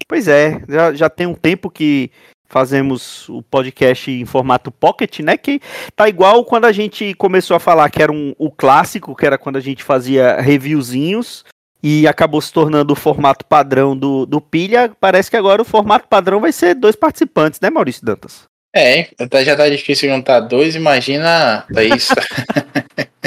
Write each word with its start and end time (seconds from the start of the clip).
Pois 0.09 0.27
é, 0.27 0.63
já, 0.69 0.95
já 0.95 1.11
tem 1.11 1.27
um 1.27 1.35
tempo 1.35 1.71
que 1.71 2.11
fazemos 2.49 3.29
o 3.29 3.43
podcast 3.43 4.11
em 4.11 4.25
formato 4.25 4.73
pocket, 4.73 5.21
né? 5.21 5.37
Que 5.37 5.61
tá 5.95 6.09
igual 6.09 6.45
quando 6.45 6.65
a 6.65 6.73
gente 6.73 7.15
começou 7.15 7.57
a 7.57 7.61
falar 7.61 7.89
que 7.91 8.03
era 8.03 8.11
um, 8.11 8.35
o 8.39 8.51
clássico, 8.51 9.15
que 9.15 9.25
era 9.25 9.39
quando 9.39 9.57
a 9.57 9.61
gente 9.61 9.85
fazia 9.85 10.41
reviewzinhos 10.41 11.45
e 11.83 12.07
acabou 12.09 12.41
se 12.41 12.53
tornando 12.53 12.93
o 12.93 12.97
formato 12.97 13.47
padrão 13.47 13.97
do, 13.97 14.27
do 14.27 14.41
Pilha. 14.41 14.91
Parece 15.01 15.31
que 15.31 15.37
agora 15.37 15.63
o 15.63 15.65
formato 15.65 16.09
padrão 16.09 16.41
vai 16.41 16.53
ser 16.53 16.75
dois 16.75 16.97
participantes, 16.97 17.61
né, 17.61 17.71
Maurício 17.71 18.05
Dantas? 18.05 18.49
É, 18.75 19.09
já 19.45 19.57
tá 19.57 19.69
difícil 19.69 20.09
juntar 20.09 20.41
dois, 20.41 20.75
imagina 20.75 21.67
isso. 21.95 22.15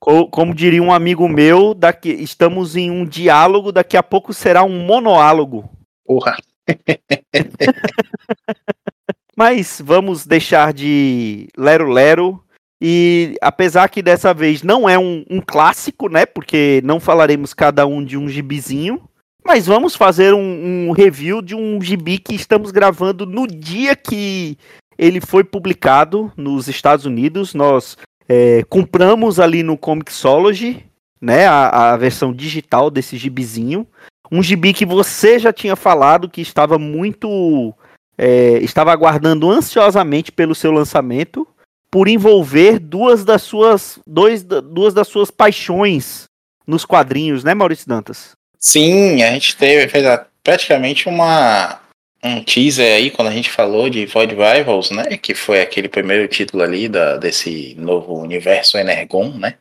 Como 0.30 0.54
diria 0.54 0.80
um 0.80 0.92
amigo 0.92 1.28
meu, 1.28 1.74
daqui, 1.74 2.10
estamos 2.10 2.76
em 2.76 2.92
um 2.92 3.04
diálogo, 3.04 3.72
daqui 3.72 3.96
a 3.96 4.04
pouco 4.04 4.32
será 4.32 4.62
um 4.62 4.84
monoálogo. 4.84 5.68
Porra. 6.04 6.36
Mas 9.36 9.82
vamos 9.84 10.24
deixar 10.24 10.72
de 10.72 11.48
lero-lero. 11.58 12.40
E 12.80 13.34
apesar 13.40 13.88
que 13.88 14.00
dessa 14.00 14.32
vez 14.32 14.62
não 14.62 14.88
é 14.88 14.96
um, 14.96 15.24
um, 15.28 15.40
clássico, 15.40 16.08
né? 16.08 16.24
Porque 16.24 16.80
não 16.84 17.00
falaremos 17.00 17.52
cada 17.52 17.84
um 17.84 18.04
de 18.04 18.16
um 18.16 18.28
gibizinho. 18.28 19.02
Mas 19.44 19.66
vamos 19.66 19.96
fazer 19.96 20.32
um, 20.32 20.88
um 20.88 20.92
review 20.92 21.42
de 21.42 21.56
um 21.56 21.82
gibi 21.82 22.18
que 22.18 22.34
estamos 22.34 22.70
gravando 22.70 23.26
no 23.26 23.46
dia 23.46 23.96
que 23.96 24.56
ele 24.98 25.20
foi 25.20 25.44
publicado 25.44 26.32
nos 26.36 26.68
Estados 26.68 27.04
Unidos. 27.04 27.54
Nós 27.54 27.96
é, 28.28 28.64
compramos 28.68 29.38
ali 29.38 29.62
no 29.62 29.76
Comixology, 29.76 30.84
né, 31.20 31.46
a, 31.46 31.92
a, 31.92 31.96
versão 31.96 32.32
digital 32.32 32.90
desse 32.90 33.16
gibizinho. 33.16 33.86
Um 34.30 34.42
gibi 34.42 34.72
que 34.72 34.84
você 34.84 35.38
já 35.38 35.52
tinha 35.52 35.76
falado 35.76 36.28
que 36.28 36.40
estava 36.40 36.78
muito. 36.78 37.74
É, 38.18 38.58
estava 38.58 38.92
aguardando 38.92 39.50
ansiosamente 39.50 40.32
pelo 40.32 40.54
seu 40.54 40.72
lançamento, 40.72 41.46
por 41.90 42.08
envolver 42.08 42.78
duas 42.78 43.26
das 43.26 43.42
suas, 43.42 43.98
dois, 44.06 44.42
duas 44.42 44.94
das 44.94 45.06
suas 45.06 45.30
paixões 45.30 46.24
nos 46.66 46.84
quadrinhos, 46.84 47.44
né, 47.44 47.52
Maurício 47.52 47.86
Dantas? 47.86 48.32
Sim, 48.58 49.22
a 49.22 49.30
gente 49.30 49.54
teve 49.56 49.86
fez 49.88 50.04
praticamente 50.42 51.08
uma, 51.08 51.78
um 52.26 52.42
teaser 52.42 52.96
aí 52.96 53.10
quando 53.10 53.28
a 53.28 53.32
gente 53.32 53.50
falou 53.50 53.88
de 53.88 54.06
Void 54.06 54.34
Rivals, 54.34 54.90
né? 54.90 55.16
Que 55.16 55.34
foi 55.34 55.60
aquele 55.60 55.88
primeiro 55.88 56.28
título 56.28 56.62
ali 56.62 56.88
da, 56.88 57.16
desse 57.16 57.74
novo 57.78 58.14
universo 58.14 58.76
Energon, 58.76 59.30
né? 59.30 59.54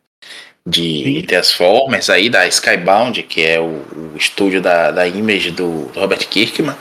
De 0.67 1.03
Sim. 1.03 1.21
Transformers 1.21 2.09
aí, 2.09 2.29
da 2.29 2.47
Skybound, 2.47 3.21
que 3.23 3.45
é 3.45 3.59
o, 3.59 3.85
o 4.13 4.13
estúdio 4.17 4.61
da, 4.61 4.91
da 4.91 5.07
Image 5.07 5.51
do, 5.51 5.85
do, 5.87 5.99
Robert 5.99 6.27
Kirkman. 6.27 6.75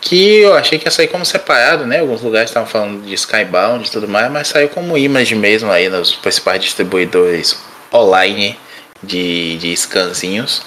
Que 0.00 0.40
eu 0.40 0.54
achei 0.54 0.78
que 0.78 0.86
ia 0.86 0.90
sair 0.90 1.08
como 1.08 1.24
separado, 1.24 1.86
né? 1.86 2.00
Alguns 2.00 2.22
lugares 2.22 2.50
estavam 2.50 2.68
falando 2.68 3.06
de 3.06 3.14
Skybound 3.14 3.86
e 3.86 3.90
tudo 3.90 4.08
mais, 4.08 4.30
mas 4.30 4.48
saiu 4.48 4.68
como 4.68 4.98
Image 4.98 5.34
mesmo 5.34 5.70
aí 5.70 5.88
nos 5.88 6.14
principais 6.14 6.62
distribuidores 6.62 7.56
online 7.92 8.58
de, 9.02 9.56
de 9.58 9.76
scanzinhos. 9.76 10.62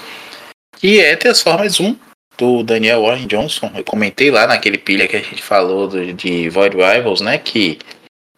E 0.81 0.99
é 0.99 1.15
Transformers 1.15 1.79
1, 1.79 1.95
do 2.37 2.63
Daniel 2.63 3.01
Warren 3.01 3.27
Johnson. 3.27 3.71
Eu 3.75 3.83
comentei 3.83 4.31
lá 4.31 4.47
naquele 4.47 4.77
pilha 4.77 5.07
que 5.07 5.15
a 5.15 5.21
gente 5.21 5.41
falou 5.41 5.87
do, 5.87 6.13
de 6.13 6.49
Void 6.49 6.75
Rivals, 6.75 7.21
né? 7.21 7.37
Que 7.37 7.79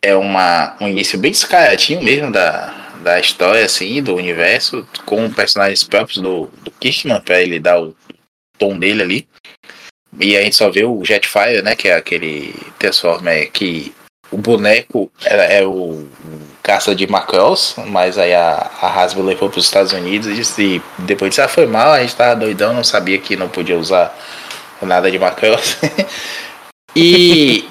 é 0.02 0.16
uma, 0.16 0.76
um 0.80 0.88
início 0.88 1.18
bem 1.18 1.32
descaradinho 1.32 2.04
mesmo 2.04 2.32
da, 2.32 2.94
da 3.04 3.20
história, 3.20 3.66
assim, 3.66 4.02
do 4.02 4.16
universo, 4.16 4.88
com 5.06 5.32
personagens 5.32 5.84
próprios 5.84 6.22
do, 6.22 6.50
do 6.64 6.72
Kirkman, 6.72 7.22
pra 7.22 7.42
ele 7.42 7.60
dar 7.60 7.82
o 7.82 7.96
tom 8.58 8.78
dele 8.78 9.02
ali. 9.02 9.28
E 10.20 10.36
a 10.38 10.42
gente 10.42 10.56
só 10.56 10.70
vê 10.70 10.84
o 10.84 11.04
Jetfire, 11.04 11.62
né? 11.62 11.76
Que 11.76 11.90
é 11.90 11.96
aquele 11.96 12.56
Transformer 12.80 13.52
que 13.52 13.94
o 14.32 14.38
boneco 14.38 15.12
era, 15.24 15.44
é 15.44 15.66
o 15.66 16.08
caça 16.68 16.94
de 16.94 17.08
Macross, 17.08 17.76
mas 17.86 18.18
aí 18.18 18.34
a, 18.34 18.70
a 18.82 19.02
Hasbro 19.02 19.24
levou 19.24 19.50
para 19.50 19.58
os 19.58 19.64
Estados 19.64 19.94
Unidos 19.94 20.28
e, 20.28 20.34
disse, 20.34 20.82
depois 20.98 21.30
disse, 21.30 21.40
ah, 21.40 21.48
foi 21.48 21.66
mal, 21.66 21.94
a 21.94 22.02
gente 22.02 22.14
tava 22.14 22.36
doidão, 22.36 22.74
não 22.74 22.84
sabia 22.84 23.18
que 23.18 23.38
não 23.38 23.48
podia 23.48 23.78
usar 23.78 24.14
nada 24.82 25.10
de 25.10 25.18
Macross. 25.18 25.78
e 26.94 27.66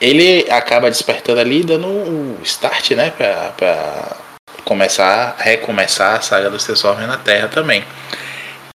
ele 0.00 0.50
acaba 0.50 0.90
despertando 0.90 1.38
ali, 1.38 1.62
dando 1.62 1.86
um 1.86 2.36
start, 2.42 2.90
né, 2.90 3.12
para 3.16 4.16
começar, 4.64 5.36
recomeçar 5.38 6.16
a 6.16 6.20
saga 6.20 6.50
dos 6.50 6.64
Transformers 6.64 7.06
na 7.06 7.18
Terra 7.18 7.46
também. 7.46 7.84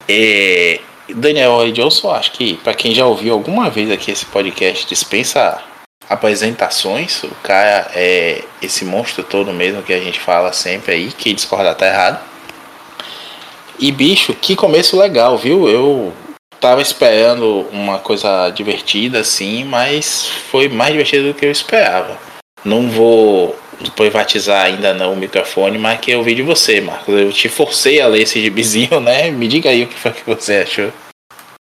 E 0.08 0.80
Daniel 1.10 1.70
Johnson, 1.74 2.12
acho 2.12 2.32
que 2.32 2.54
para 2.64 2.74
quem 2.74 2.96
já 2.96 3.06
ouviu 3.06 3.34
alguma 3.34 3.70
vez 3.70 3.92
aqui 3.92 4.10
esse 4.10 4.26
podcast, 4.26 4.88
dispensa 4.88 5.62
apresentações. 6.10 7.24
O 7.24 7.36
cara 7.44 7.92
é 7.94 8.44
esse 8.62 8.84
monstro 8.84 9.24
todo 9.24 9.54
mesmo 9.54 9.84
que 9.84 9.94
a 9.94 10.00
gente 10.00 10.20
fala 10.20 10.52
sempre 10.52 10.94
aí, 10.94 11.12
que 11.12 11.34
discorda 11.34 11.76
tá 11.76 11.88
errado. 11.88 12.20
E 13.78 13.92
bicho, 13.92 14.34
que 14.34 14.56
começo 14.56 15.00
legal, 15.00 15.38
viu? 15.38 15.70
Eu 15.70 16.12
tava 16.60 16.82
esperando 16.82 17.66
uma 17.72 18.00
coisa 18.00 18.50
divertida 18.50 19.20
assim, 19.20 19.64
mas 19.64 20.28
foi 20.52 20.68
mais 20.68 20.92
divertido 20.92 21.28
do 21.28 21.34
que 21.34 21.46
eu 21.46 21.52
esperava. 21.52 22.18
Não 22.66 22.90
vou 22.90 23.58
privatizar 23.96 24.66
ainda 24.66 24.94
não 24.94 25.14
o 25.14 25.16
microfone, 25.16 25.78
mas 25.78 26.02
que 26.02 26.12
eu 26.12 26.22
vi 26.22 26.36
de 26.36 26.42
você, 26.42 26.82
Marcos. 26.82 27.18
Eu 27.18 27.32
te 27.32 27.48
forcei 27.48 28.02
a 28.02 28.08
ler 28.08 28.24
esse 28.24 28.42
gibizinho, 28.42 29.00
né? 29.00 29.32
Me 29.32 29.48
diga 29.48 29.70
aí 29.70 29.84
o 29.84 29.88
que 29.88 29.96
foi 29.96 30.12
que 30.12 30.26
você 30.26 30.58
achou. 30.58 30.92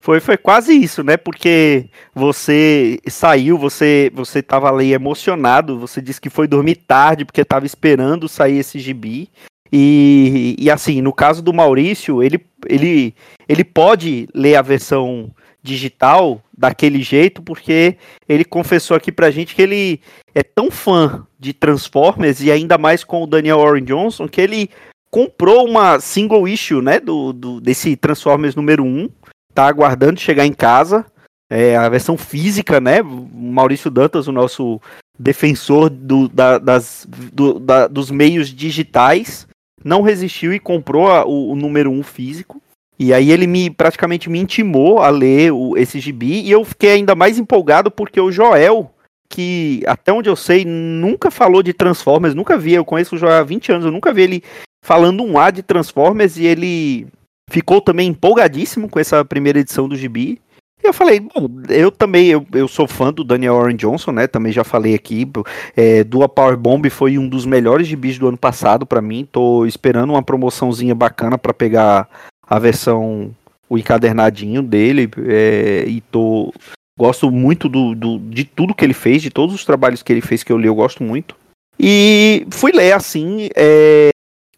Foi, 0.08 0.22
foi 0.22 0.38
quase 0.38 0.74
isso, 0.74 1.04
né? 1.04 1.18
Porque 1.18 1.90
você 2.16 2.98
saiu, 3.10 3.58
você 3.58 4.10
você 4.14 4.42
tava 4.42 4.70
ali 4.70 4.94
emocionado, 4.94 5.78
você 5.78 6.02
disse 6.02 6.22
que 6.22 6.30
foi 6.30 6.48
dormir 6.48 6.76
tarde 6.76 7.26
porque 7.26 7.42
estava 7.42 7.66
esperando 7.66 8.30
sair 8.30 8.58
esse 8.58 8.80
gibi. 8.80 9.30
E, 9.70 10.56
e 10.58 10.72
assim, 10.72 11.02
no 11.02 11.12
caso 11.12 11.42
do 11.42 11.52
Maurício, 11.52 12.24
ele, 12.24 12.40
ele, 12.70 13.14
ele 13.50 13.66
pode 13.66 14.30
ler 14.34 14.56
a 14.56 14.62
versão 14.62 15.30
digital 15.62 16.42
daquele 16.58 17.02
jeito, 17.02 17.42
porque 17.42 17.98
ele 18.30 18.46
confessou 18.46 18.96
aqui 18.96 19.12
pra 19.12 19.30
gente 19.30 19.54
que 19.54 19.62
ele 19.62 20.00
é 20.34 20.42
tão 20.42 20.72
fã 20.72 21.28
de 21.38 21.52
Transformers 21.52 22.42
e 22.42 22.50
ainda 22.50 22.78
mais 22.78 23.04
com 23.04 23.24
o 23.24 23.28
Daniel 23.28 23.60
Warren 23.60 23.84
Johnson 23.84 24.26
que 24.26 24.40
ele 24.40 24.70
comprou 25.12 25.68
uma 25.68 26.00
single 26.00 26.48
issue, 26.48 26.82
né, 26.82 26.98
do, 26.98 27.34
do 27.34 27.60
desse 27.60 27.98
Transformers 27.98 28.56
número 28.56 28.86
1, 28.86 29.10
tá 29.58 29.68
aguardando 29.68 30.20
chegar 30.20 30.46
em 30.46 30.54
casa, 30.54 31.04
é, 31.50 31.76
a 31.76 31.90
versão 31.90 32.16
física, 32.16 32.80
né, 32.80 33.02
Maurício 33.02 33.90
Dantas, 33.90 34.28
o 34.28 34.32
nosso 34.32 34.80
defensor 35.18 35.90
do, 35.90 36.28
da, 36.28 36.60
das, 36.60 37.08
do, 37.34 37.60
da, 37.60 37.88
dos 37.88 38.12
meios 38.12 38.50
digitais, 38.54 39.48
não 39.84 40.04
resistiu 40.04 40.54
e 40.54 40.60
comprou 40.60 41.08
a, 41.08 41.26
o, 41.26 41.54
o, 41.54 41.56
número 41.56 41.90
1 41.90 42.04
físico. 42.04 42.62
E 43.00 43.12
aí 43.12 43.32
ele 43.32 43.48
me 43.48 43.72
praticamente 43.72 44.30
me 44.30 44.38
intimou 44.38 45.00
a 45.00 45.10
ler 45.10 45.52
o, 45.52 45.76
esse 45.76 46.00
gibi 46.00 46.42
e 46.42 46.52
eu 46.52 46.64
fiquei 46.64 46.92
ainda 46.92 47.16
mais 47.16 47.40
empolgado 47.40 47.90
porque 47.90 48.22
o 48.22 48.32
Joel, 48.32 48.92
que 49.28 49.82
até 49.88 50.14
onde 50.14 50.30
eu 50.30 50.36
sei, 50.36 50.66
nunca 50.66 51.32
falou 51.32 51.64
de 51.64 51.74
Transformers, 51.74 52.36
nunca 52.36 52.60
vi, 52.60 52.74
eu 52.74 52.86
conheço 52.86 53.16
o 53.16 53.18
Joel 53.18 53.40
há 53.40 53.44
20 53.44 53.72
anos, 53.72 53.86
eu 53.86 53.92
nunca 53.92 54.14
vi 54.14 54.22
ele 54.22 54.44
falando 54.86 55.24
um 55.24 55.40
A 55.40 55.50
de 55.50 55.64
Transformers 55.64 56.38
e 56.38 56.46
ele 56.46 57.08
ficou 57.50 57.82
também 57.82 58.10
empolgadíssimo 58.10 58.90
com 58.90 59.00
essa 59.00 59.24
primeira 59.24 59.60
edição 59.60 59.88
do 59.88 59.96
gibi. 59.96 60.40
E 60.84 60.88
eu 60.88 60.94
falei, 60.94 61.20
bom, 61.20 61.50
eu 61.70 61.92
também, 61.92 62.28
eu, 62.28 62.46
eu 62.54 62.68
sou 62.68 62.88
fã 62.88 63.12
do 63.12 63.24
Daniel 63.24 63.56
Warren 63.56 63.76
Johnson, 63.76 64.12
né? 64.12 64.28
Também 64.28 64.52
já 64.52 64.64
falei 64.64 64.94
aqui. 64.94 65.28
É, 65.76 66.04
Dua 66.04 66.30
Power 66.30 66.56
Bomb 66.56 66.88
foi 66.90 67.18
um 67.18 67.28
dos 67.28 67.46
melhores 67.46 67.88
gibis 67.88 68.20
do 68.20 68.28
ano 68.28 68.38
passado 68.38 68.86
para 68.86 69.02
mim. 69.02 69.28
Tô 69.32 69.66
esperando 69.66 70.12
uma 70.12 70.22
promoçãozinha 70.22 70.94
bacana 70.94 71.38
para 71.38 71.54
pegar 71.54 72.08
a 72.48 72.60
versão, 72.60 73.36
o 73.68 73.78
encadernadinho 73.78 74.62
dele. 74.62 75.10
É, 75.28 75.86
e 75.88 76.02
tô. 76.02 76.54
Gosto 77.00 77.30
muito 77.30 77.70
do, 77.70 77.94
do, 77.94 78.18
de 78.18 78.44
tudo 78.44 78.74
que 78.74 78.84
ele 78.84 78.94
fez, 78.94 79.22
de 79.22 79.30
todos 79.30 79.54
os 79.54 79.64
trabalhos 79.64 80.02
que 80.02 80.12
ele 80.12 80.22
fez 80.22 80.44
que 80.44 80.52
eu 80.52 80.58
li, 80.58 80.66
eu 80.66 80.74
gosto 80.74 81.04
muito. 81.04 81.36
E 81.80 82.48
fui 82.50 82.72
ler 82.72 82.94
assim. 82.94 83.50
É, 83.56 84.10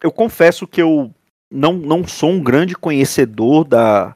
eu 0.02 0.10
confesso 0.10 0.66
que 0.66 0.80
eu 0.80 1.10
não, 1.50 1.72
não 1.72 2.06
sou 2.06 2.30
um 2.30 2.40
grande 2.40 2.74
conhecedor 2.74 3.64
da, 3.64 4.14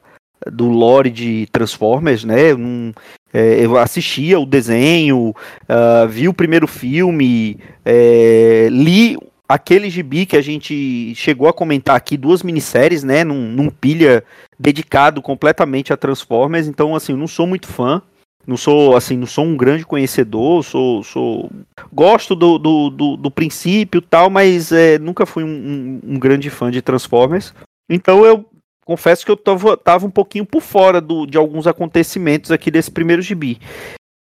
do 0.51 0.69
lore 0.69 1.09
de 1.09 1.47
Transformers, 1.51 2.23
né? 2.23 2.53
Um, 2.53 2.93
é, 3.33 3.65
eu 3.65 3.77
assistia 3.77 4.39
o 4.39 4.45
desenho, 4.45 5.35
uh, 5.63 6.07
vi 6.07 6.29
o 6.29 6.33
primeiro 6.33 6.67
filme, 6.67 7.59
é, 7.83 8.69
li 8.71 9.17
aquele 9.47 9.89
gibi 9.89 10.25
que 10.25 10.37
a 10.37 10.41
gente 10.41 11.13
chegou 11.15 11.47
a 11.47 11.53
comentar 11.53 11.95
aqui, 11.95 12.17
duas 12.17 12.41
minisséries, 12.41 13.03
né? 13.03 13.23
Num, 13.23 13.51
num 13.51 13.69
pilha 13.69 14.23
dedicado 14.57 15.21
completamente 15.21 15.91
a 15.91 15.97
Transformers. 15.97 16.67
Então, 16.67 16.95
assim, 16.95 17.13
não 17.13 17.27
sou 17.27 17.45
muito 17.45 17.67
fã. 17.67 18.01
Não 18.47 18.57
sou 18.57 18.95
assim, 18.95 19.17
não 19.17 19.25
sou 19.25 19.43
um 19.43 19.57
grande 19.57 19.85
conhecedor, 19.85 20.63
sou, 20.63 21.03
sou 21.03 21.49
gosto 21.91 22.35
do, 22.35 22.59
do, 22.59 22.89
do, 22.89 23.17
do 23.17 23.31
princípio 23.31 24.01
tal, 24.01 24.29
mas 24.29 24.71
é, 24.71 24.99
nunca 24.99 25.25
fui 25.25 25.43
um, 25.43 25.47
um, 25.47 26.13
um, 26.13 26.19
grande 26.19 26.49
fã 26.49 26.69
de 26.69 26.81
Transformers. 26.81 27.53
Então 27.89 28.23
eu 28.23 28.45
confesso 28.85 29.25
que 29.25 29.31
eu 29.31 29.37
tava, 29.37 29.75
tava 29.75 30.05
um 30.05 30.11
pouquinho 30.11 30.45
por 30.45 30.61
fora 30.61 31.01
do, 31.01 31.25
de 31.25 31.37
alguns 31.37 31.65
acontecimentos 31.65 32.51
aqui 32.51 32.69
desse 32.69 32.91
primeiro 32.91 33.21
gibi. 33.21 33.59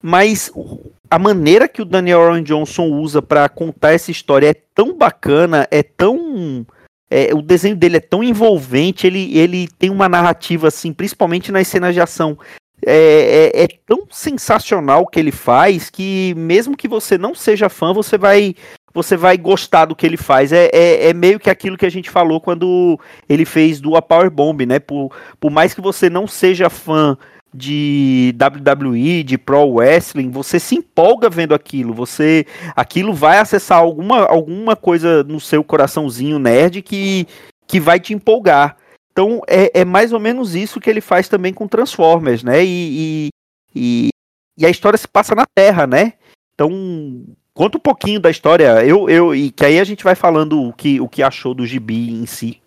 Mas 0.03 0.51
a 1.09 1.19
maneira 1.19 1.67
que 1.67 1.81
o 1.81 1.85
Daniel 1.85 2.21
Aaron 2.21 2.41
Johnson 2.41 2.85
usa 2.85 3.21
para 3.21 3.49
contar 3.49 3.93
essa 3.93 4.11
história 4.11 4.49
é 4.49 4.53
tão 4.53 4.97
bacana, 4.97 5.67
é 5.69 5.83
tão. 5.83 6.65
É, 7.09 7.33
o 7.33 7.41
desenho 7.41 7.75
dele 7.75 7.97
é 7.97 7.99
tão 7.99 8.23
envolvente, 8.23 9.05
ele, 9.05 9.37
ele 9.37 9.67
tem 9.67 9.89
uma 9.89 10.07
narrativa, 10.07 10.69
assim, 10.69 10.93
principalmente 10.93 11.51
nas 11.51 11.67
cenas 11.67 11.93
de 11.93 11.99
ação. 11.99 12.37
É, 12.85 13.51
é, 13.53 13.63
é, 13.63 13.67
tão 13.85 14.07
sensacional 14.09 15.03
o 15.03 15.07
que 15.07 15.19
ele 15.19 15.31
faz 15.31 15.89
que 15.89 16.33
mesmo 16.35 16.75
que 16.75 16.87
você 16.87 17.15
não 17.15 17.35
seja 17.35 17.69
fã, 17.69 17.93
você 17.93 18.17
vai 18.17 18.55
você 18.93 19.15
vai 19.15 19.37
gostar 19.37 19.85
do 19.85 19.95
que 19.95 20.05
ele 20.05 20.17
faz. 20.17 20.51
É, 20.51 20.69
é, 20.73 21.09
é, 21.09 21.13
meio 21.13 21.39
que 21.39 21.49
aquilo 21.49 21.77
que 21.77 21.85
a 21.85 21.91
gente 21.91 22.09
falou 22.09 22.41
quando 22.41 22.99
ele 23.27 23.45
fez 23.45 23.79
do 23.79 23.95
A 23.95 24.01
Power 24.01 24.29
Bomb, 24.29 24.65
né? 24.65 24.79
Por, 24.79 25.11
por 25.39 25.49
mais 25.49 25.73
que 25.73 25.81
você 25.81 26.09
não 26.09 26.27
seja 26.27 26.69
fã 26.69 27.17
de 27.53 28.33
WWE, 28.39 29.23
de 29.23 29.37
Pro 29.37 29.67
Wrestling, 29.73 30.29
você 30.29 30.59
se 30.59 30.75
empolga 30.75 31.29
vendo 31.29 31.53
aquilo. 31.53 31.93
Você 31.93 32.45
aquilo 32.75 33.13
vai 33.13 33.37
acessar 33.37 33.79
alguma, 33.79 34.25
alguma 34.25 34.75
coisa 34.75 35.23
no 35.23 35.39
seu 35.39 35.63
coraçãozinho 35.63 36.39
nerd 36.39 36.81
que, 36.81 37.27
que 37.67 37.79
vai 37.79 37.99
te 37.99 38.13
empolgar. 38.13 38.77
Então 39.11 39.41
é, 39.47 39.81
é 39.81 39.85
mais 39.85 40.13
ou 40.13 40.19
menos 40.19 40.55
isso 40.55 40.79
que 40.79 40.89
ele 40.89 41.01
faz 41.01 41.27
também 41.27 41.53
com 41.53 41.67
Transformers, 41.67 42.43
né? 42.43 42.63
E, 42.63 43.29
e, 43.75 44.09
e, 44.57 44.65
a 44.65 44.69
história 44.69 44.97
se 44.97 45.07
passa 45.07 45.35
na 45.35 45.45
Terra, 45.55 45.85
né? 45.85 46.13
Então 46.53 46.71
Conta 47.53 47.77
um 47.77 47.81
pouquinho 47.81 48.19
da 48.19 48.29
história, 48.29 48.83
eu, 48.85 49.09
eu, 49.09 49.35
e 49.35 49.51
que 49.51 49.65
aí 49.65 49.79
a 49.79 49.83
gente 49.83 50.03
vai 50.03 50.15
falando 50.15 50.61
o 50.61 50.73
que, 50.73 51.01
o 51.01 51.09
que 51.09 51.21
achou 51.21 51.53
do 51.53 51.65
gibi 51.65 52.09
em 52.09 52.25
si. 52.25 52.61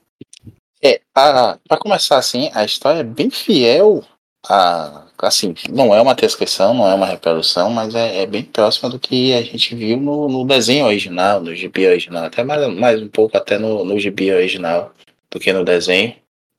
É, 0.83 1.01
para 1.13 1.59
começar 1.81 2.19
assim, 2.19 2.51
a 2.53 2.65
história 2.65 3.01
é 3.01 3.05
bem 3.05 3.31
fiel 3.31 4.05
a. 4.47 5.03
Assim, 5.23 5.55
não 5.71 5.95
é 5.95 6.03
uma 6.03 6.15
descrição, 6.15 6.75
não 6.75 6.87
é 6.87 6.93
uma 6.93 7.07
reprodução, 7.07 7.71
mas 7.71 7.95
é, 7.95 8.23
é 8.23 8.27
bem 8.27 8.43
próxima 8.43 8.91
do 8.91 8.99
que 8.99 9.33
a 9.33 9.41
gente 9.41 9.75
viu 9.75 9.97
no, 9.97 10.29
no, 10.29 10.47
desenho 10.47 10.85
original, 10.85 11.41
no 11.41 11.55
gibi 11.55 11.87
original, 11.87 12.25
até 12.25 12.45
mais, 12.45 12.75
mais 12.75 13.01
um 13.01 13.09
pouco 13.09 13.35
até 13.35 13.59
no, 13.59 13.87
no 13.87 13.99
gibi 13.99 14.31
original 14.31 14.93
do 15.31 15.41
que 15.41 15.51
no 15.51 15.65
desenho, 15.65 16.15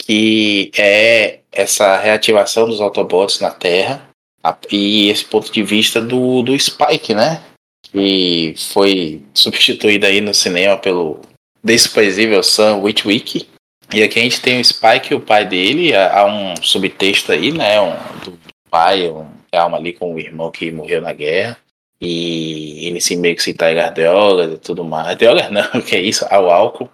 que 0.05 0.71
é 0.77 1.39
essa 1.51 1.97
reativação 1.97 2.67
dos 2.67 2.81
Autobots 2.81 3.39
na 3.39 3.51
Terra 3.51 4.09
e 4.71 5.09
esse 5.09 5.25
ponto 5.25 5.51
de 5.51 5.63
vista 5.63 5.99
do, 5.99 6.43
do 6.43 6.57
Spike, 6.59 7.13
né? 7.13 7.41
que 7.95 8.53
foi 8.57 9.21
substituído 9.33 10.05
aí 10.05 10.19
no 10.19 10.33
cinema 10.33 10.77
pelo 10.77 11.21
desprezível 11.63 12.43
Sam 12.43 12.77
Witwick. 12.77 13.47
E 13.93 14.03
aqui 14.03 14.19
a 14.19 14.23
gente 14.23 14.41
tem 14.41 14.59
o 14.59 14.65
Spike 14.65 15.13
e 15.13 15.15
o 15.15 15.21
pai 15.21 15.45
dele, 15.45 15.95
há 15.95 16.25
um 16.25 16.55
subtexto 16.61 17.31
aí, 17.31 17.53
né, 17.53 17.79
um, 17.79 17.93
do 18.19 18.37
pai, 18.69 19.09
um 19.09 19.27
alma 19.53 19.77
ali 19.77 19.93
com 19.93 20.13
o 20.13 20.19
irmão 20.19 20.51
que 20.51 20.71
morreu 20.71 21.01
na 21.01 21.13
guerra. 21.13 21.57
E 22.01 22.87
ele 22.87 22.99
se 22.99 23.15
meio 23.15 23.37
que 23.37 23.49
entrega 23.49 23.89
drogas 23.89 24.51
e 24.51 24.57
tudo 24.57 24.83
mais. 24.83 25.17
Drogas 25.17 25.49
não, 25.49 25.63
que 25.81 25.95
é 25.95 26.01
isso, 26.01 26.25
ao 26.29 26.49
álcool. 26.49 26.89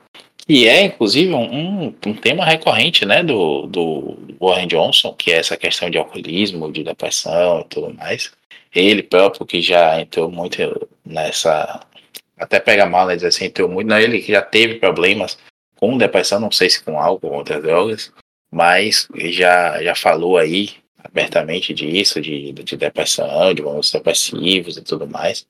Que 0.52 0.68
é, 0.68 0.84
inclusive, 0.84 1.34
um, 1.34 1.96
um 2.06 2.14
tema 2.14 2.44
recorrente, 2.44 3.06
né, 3.06 3.24
do, 3.24 3.68
do 3.68 4.18
Warren 4.38 4.68
Johnson, 4.68 5.14
que 5.14 5.32
é 5.32 5.38
essa 5.38 5.56
questão 5.56 5.90
de 5.90 5.98
alcoolismo, 5.98 6.70
de 6.70 6.84
depressão 6.84 7.62
e 7.62 7.64
tudo 7.70 7.94
mais 7.94 8.34
ele 8.74 9.02
próprio 9.02 9.46
que 9.46 9.62
já 9.62 10.00
entrou 10.02 10.30
muito 10.30 10.90
nessa 11.06 11.86
até 12.38 12.60
pega 12.60 12.86
mal, 12.86 13.08
né, 13.08 13.16
dizer 13.16 13.28
assim, 13.28 13.46
entrou 13.46 13.70
muito, 13.70 13.88
não, 13.88 13.98
ele 13.98 14.22
que 14.22 14.34
já 14.34 14.42
teve 14.42 14.76
problemas 14.76 15.38
com 15.78 15.98
depressão, 15.98 16.38
não 16.38 16.52
sei 16.52 16.70
se 16.70 16.84
com 16.84 17.00
álcool 17.00 17.28
ou 17.28 17.34
outras 17.36 17.64
drogas, 17.64 18.12
mas 18.52 19.08
já 19.16 19.82
já 19.82 19.96
falou 19.96 20.38
aí 20.38 20.72
abertamente 21.02 21.74
disso, 21.74 22.20
de, 22.20 22.52
de 22.52 22.76
depressão, 22.76 23.54
de 23.54 23.62
momentos 23.62 23.90
depressivos 23.90 24.76
e 24.76 24.82
tudo 24.82 25.08
mais. 25.08 25.48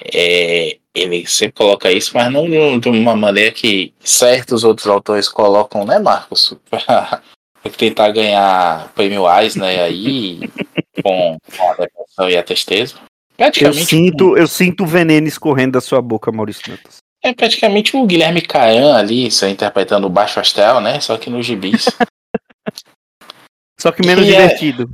É, 0.00 0.78
ele 0.94 1.26
sempre 1.26 1.54
coloca 1.54 1.90
isso, 1.90 2.12
mas 2.14 2.30
não 2.32 2.78
de 2.78 2.88
uma 2.88 3.16
maneira 3.16 3.50
que 3.50 3.92
certos 4.00 4.64
outros 4.64 4.86
autores 4.86 5.28
colocam, 5.28 5.84
né, 5.84 5.98
Marcos? 5.98 6.54
Para 6.68 7.22
tentar 7.76 8.10
ganhar 8.10 8.92
prêmio 8.94 9.24
Eisner 9.30 9.80
aí 9.80 10.40
com, 11.02 11.38
a 11.60 11.74
depressão 11.74 12.28
e 12.28 12.36
a 12.36 12.42
tristeza. 12.42 12.96
Eu 13.60 13.72
sinto, 13.72 14.32
um... 14.32 14.36
eu 14.36 14.46
sinto 14.46 14.84
o 14.84 14.86
veneno 14.86 15.26
escorrendo 15.26 15.72
da 15.72 15.80
sua 15.80 16.02
boca, 16.02 16.30
Maurício 16.30 16.62
Dantas. 16.68 16.98
É 17.22 17.32
praticamente 17.32 17.96
o 17.96 18.04
Guilherme 18.04 18.42
Caran 18.42 18.96
ali, 18.96 19.30
só 19.30 19.46
interpretando 19.46 20.06
o 20.06 20.10
Baixo 20.10 20.40
Astral, 20.40 20.80
né? 20.80 20.98
Só 21.00 21.16
que 21.16 21.30
nos 21.30 21.46
gibis. 21.46 21.86
Só 23.80 23.90
que 23.90 24.06
menos 24.06 24.24
e 24.24 24.32
é 24.32 24.36
divertido. 24.36 24.88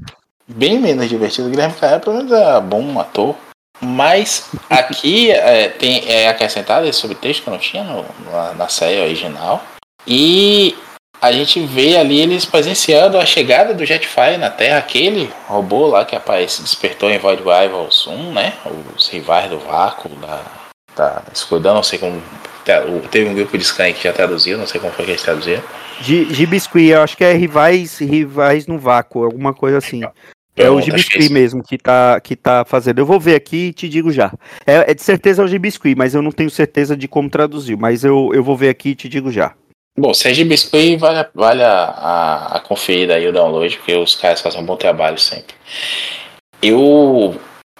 É 0.48 0.52
bem 0.54 0.78
menos 0.78 1.08
divertido. 1.08 1.48
O 1.48 1.50
Guilherme 1.50 1.74
Caran, 1.74 2.00
pelo 2.00 2.16
menos, 2.16 2.32
é 2.32 2.60
bom 2.60 2.98
ator. 2.98 3.36
Mas 3.80 4.50
aqui 4.68 5.30
é, 5.30 5.68
tem, 5.68 6.02
é 6.08 6.28
acrescentado 6.28 6.86
esse 6.86 6.98
subtexto 6.98 7.44
que 7.44 7.50
não 7.50 7.58
tinha 7.58 7.84
no, 7.84 8.04
na, 8.30 8.54
na 8.54 8.68
série 8.68 9.00
original. 9.00 9.62
E 10.06 10.76
a 11.20 11.32
gente 11.32 11.60
vê 11.60 11.96
ali 11.96 12.20
eles 12.20 12.44
presenciando 12.44 13.18
a 13.18 13.26
chegada 13.26 13.74
do 13.74 13.84
Jetfire 13.84 14.36
na 14.38 14.50
Terra, 14.50 14.78
aquele 14.78 15.30
robô 15.46 15.86
lá 15.88 16.04
que 16.04 16.16
aparece, 16.16 16.62
despertou 16.62 17.10
em 17.10 17.18
Void 17.18 17.42
Rivals 17.42 18.06
1, 18.06 18.32
né? 18.32 18.54
Os 18.96 19.08
rivais 19.08 19.50
do 19.50 19.58
vácuo, 19.58 20.08
da, 20.16 20.42
da 20.96 21.74
não 21.74 21.82
sei 21.82 21.98
como. 21.98 22.22
Teve 23.10 23.30
um 23.30 23.34
grupo 23.34 23.56
de 23.56 23.64
Scan 23.64 23.92
que 23.92 24.04
já 24.04 24.12
traduziu, 24.12 24.58
não 24.58 24.66
sei 24.66 24.78
como 24.78 24.92
foi 24.92 25.06
que 25.06 25.12
eles 25.12 25.22
traduziram. 25.22 25.62
Gibisqui, 26.02 26.88
eu 26.88 27.02
acho 27.02 27.16
que 27.16 27.24
é 27.24 27.32
rivais, 27.32 27.98
rivais 27.98 28.66
no 28.66 28.78
vácuo, 28.78 29.24
alguma 29.24 29.54
coisa 29.54 29.78
assim. 29.78 30.02
É 30.58 30.70
o 30.70 30.80
Gibisqui 30.80 31.26
é 31.26 31.28
mesmo 31.28 31.62
que 31.62 31.78
tá, 31.78 32.20
que 32.20 32.34
tá 32.36 32.64
fazendo. 32.64 32.98
Eu 32.98 33.06
vou 33.06 33.20
ver 33.20 33.34
aqui 33.34 33.68
e 33.68 33.72
te 33.72 33.88
digo 33.88 34.10
já. 34.12 34.32
É, 34.66 34.90
é 34.90 34.94
de 34.94 35.02
certeza 35.02 35.42
o 35.42 35.48
Gibisqui, 35.48 35.94
mas 35.94 36.14
eu 36.14 36.22
não 36.22 36.32
tenho 36.32 36.50
certeza 36.50 36.96
de 36.96 37.06
como 37.06 37.30
traduzir. 37.30 37.76
Mas 37.76 38.04
eu, 38.04 38.30
eu 38.34 38.42
vou 38.42 38.56
ver 38.56 38.68
aqui 38.68 38.90
e 38.90 38.94
te 38.94 39.08
digo 39.08 39.30
já. 39.30 39.54
Bom, 39.98 40.14
se 40.14 40.28
é 40.28 40.32
de 40.32 40.44
Biscuit, 40.44 40.96
vale, 40.96 41.28
vale 41.34 41.64
a, 41.64 41.84
a, 41.84 42.56
a 42.56 42.60
conferir 42.60 43.10
aí 43.10 43.26
o 43.26 43.32
download, 43.32 43.76
porque 43.78 43.96
os 43.96 44.14
caras 44.14 44.40
fazem 44.40 44.60
um 44.60 44.64
bom 44.64 44.76
trabalho 44.76 45.18
sempre. 45.18 45.56
Eu, 46.62 47.34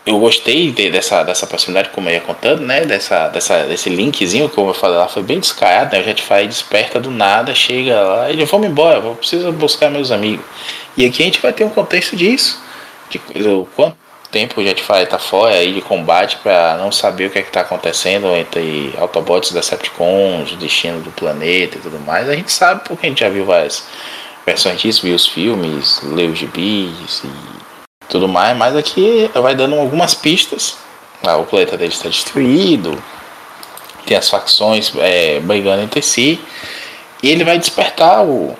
eu 0.05 0.19
gostei 0.19 0.73
de, 0.73 0.91
dessa, 0.91 1.23
dessa 1.23 1.47
proximidade, 1.47 1.91
como 1.91 2.09
eu 2.09 2.15
ia 2.15 2.21
contando, 2.21 2.63
né? 2.63 2.81
Dessa, 2.85 3.29
dessa, 3.29 3.63
desse 3.67 3.89
linkzinho, 3.89 4.49
como 4.49 4.71
eu 4.71 4.75
falei 4.75 4.99
lá, 4.99 5.07
foi 5.07 5.23
bem 5.23 5.39
descarado, 5.39 5.95
né? 5.95 6.03
O 6.03 6.05
Jetfire 6.05 6.49
desperta 6.49 6.99
do 6.99 7.13
nada, 7.13 7.55
chega 7.55 8.01
lá, 8.01 8.29
ele 8.29 8.45
vamos 8.45 8.67
embora, 8.67 8.99
eu 8.99 9.15
preciso 9.15 9.53
buscar 9.53 9.89
meus 9.89 10.11
amigos. 10.11 10.45
E 10.97 11.07
aqui 11.07 11.23
a 11.23 11.27
gente 11.27 11.41
vai 11.41 11.53
ter 11.53 11.63
um 11.63 11.71
contexto 11.71 12.17
disso. 12.17 12.61
De, 13.11 13.19
de 13.19 13.67
quanto 13.75 13.97
tempo 14.31 14.61
o 14.61 14.65
Jetfire 14.65 15.07
tá 15.07 15.19
fora 15.19 15.55
aí 15.55 15.73
de 15.73 15.81
combate 15.81 16.37
para 16.43 16.77
não 16.77 16.93
saber 16.93 17.27
o 17.27 17.31
que 17.31 17.39
é 17.39 17.43
que 17.43 17.51
tá 17.51 17.63
acontecendo 17.63 18.27
entre 18.37 18.95
Autobots, 18.99 19.53
Decepticons, 19.53 20.53
o 20.53 20.57
destino 20.57 21.01
do 21.01 21.11
planeta 21.11 21.79
e 21.79 21.81
tudo 21.81 21.99
mais. 22.01 22.29
A 22.29 22.35
gente 22.35 22.53
sabe 22.53 22.83
porque 22.87 23.07
a 23.07 23.09
gente 23.09 23.21
já 23.21 23.29
viu 23.29 23.45
várias 23.45 23.85
versões 24.45 24.81
disso, 24.81 25.03
viu 25.03 25.15
os 25.15 25.27
filmes, 25.27 26.01
leu 26.03 26.31
os 26.31 26.39
gibis 26.39 27.23
e 27.25 27.31
tudo 28.09 28.29
mais, 28.29 28.57
mas 28.57 28.77
aqui 28.77 29.31
vai 29.35 29.55
dando 29.55 29.77
algumas 29.77 30.15
pistas. 30.15 30.77
Ah, 31.23 31.37
o 31.37 31.45
planeta 31.45 31.77
dele 31.77 31.93
está 31.93 32.09
destruído, 32.09 33.03
tem 34.07 34.17
as 34.17 34.31
facções 34.31 34.93
é, 34.99 35.41
brigando 35.41 35.83
entre 35.83 36.01
si, 36.01 36.41
e 37.23 37.31
ele 37.31 37.45
vai 37.45 37.59
despertar 37.59 38.25
o, 38.25 38.57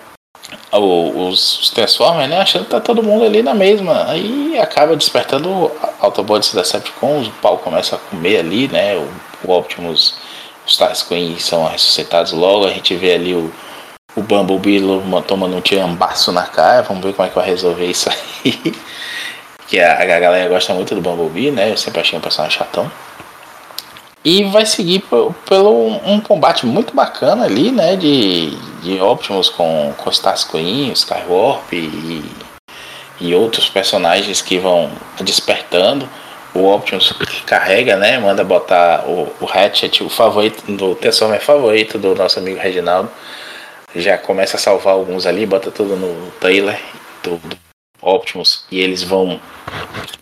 os, 0.73 1.61
os 1.61 1.71
Transformers, 1.71 2.29
né? 2.29 2.41
Achando 2.41 2.65
que 2.65 2.71
tá 2.71 2.81
todo 2.81 3.03
mundo 3.03 3.25
ali 3.25 3.43
na 3.43 3.55
mesma. 3.55 4.09
Aí 4.09 4.59
acaba 4.59 4.97
despertando 4.97 5.71
Autobots 6.01 6.53
Decepticons, 6.53 7.29
o 7.29 7.33
pau 7.33 7.59
começa 7.59 7.97
a 7.97 7.99
comer 7.99 8.39
ali, 8.39 8.69
né? 8.69 8.97
O, 8.97 9.09
o 9.45 9.53
Optimus, 9.53 10.15
os 10.67 10.73
Starscream 10.73 11.39
são 11.39 11.67
ressuscitados 11.67 12.33
logo, 12.33 12.67
a 12.67 12.71
gente 12.71 12.95
vê 12.97 13.15
ali 13.15 13.35
o, 13.35 13.53
o 14.17 14.23
Bumblebee 14.23 14.83
tomando 15.27 15.57
um 15.57 15.61
tirambaço 15.61 16.33
na 16.33 16.43
cara, 16.43 16.83
vamos 16.83 17.03
ver 17.03 17.15
como 17.15 17.27
é 17.27 17.31
que 17.31 17.37
vai 17.37 17.47
resolver 17.47 17.87
isso 17.87 18.11
aí. 18.11 18.75
que 19.69 19.79
a, 19.81 20.01
a 20.01 20.05
galera 20.05 20.49
gosta 20.49 20.75
muito 20.75 20.95
do 20.95 21.01
Bumblebee, 21.01 21.51
né? 21.51 21.73
Eu 21.73 21.77
sempre 21.77 22.01
achei 22.01 22.19
um 22.19 22.23
personagem 22.23 22.59
chatão. 22.59 22.91
E 24.31 24.45
vai 24.45 24.67
seguir 24.67 25.03
pelo 25.49 25.87
um 26.05 26.21
combate 26.21 26.67
muito 26.67 26.95
bacana 26.95 27.47
ali, 27.47 27.73
né? 27.73 27.97
De, 27.97 28.51
de 28.83 29.01
Optimus 29.01 29.49
com, 29.49 29.95
com 29.97 30.11
Starscream, 30.11 30.93
Skywarp 30.93 31.73
e, 31.73 32.23
e 33.23 33.35
outros 33.35 33.71
personagens 33.71 34.43
que 34.43 34.59
vão 34.59 34.91
despertando. 35.23 36.07
O 36.55 36.67
Optimus 36.67 37.11
que 37.11 37.43
carrega, 37.45 37.97
né? 37.97 38.19
Manda 38.19 38.45
botar 38.45 39.07
o, 39.09 39.35
o 39.41 39.49
Hatchet, 39.51 40.05
o 40.05 40.11
favorito 40.11 40.63
do 40.73 40.95
Transformer 40.95 41.41
favorito 41.41 41.99
do 41.99 42.15
nosso 42.15 42.39
amigo 42.39 42.61
Reginaldo. 42.61 43.11
Já 43.97 44.19
começa 44.19 44.59
a 44.59 44.61
salvar 44.61 44.93
alguns 44.93 45.25
ali, 45.25 45.47
bota 45.47 45.71
tudo 45.71 45.97
no 45.97 46.31
trailer 46.33 46.79
do, 47.23 47.39
do 47.39 47.57
Optimus 48.01 48.65
e 48.71 48.81
eles 48.81 49.03
vão 49.03 49.41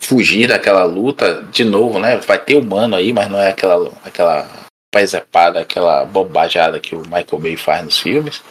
fugir 0.00 0.48
daquela 0.48 0.84
luta 0.84 1.44
de 1.50 1.64
novo, 1.64 1.98
né? 1.98 2.16
Vai 2.18 2.38
ter 2.38 2.56
humano 2.56 2.96
aí, 2.96 3.12
mas 3.12 3.28
não 3.28 3.38
é 3.38 3.50
aquela 3.50 3.90
aquela 4.04 4.48
paisepada, 4.92 5.60
aquela 5.60 6.04
bobajada 6.04 6.80
que 6.80 6.94
o 6.94 7.00
Michael 7.00 7.38
Bay 7.38 7.56
faz 7.56 7.84
nos 7.84 7.98
filmes. 7.98 8.42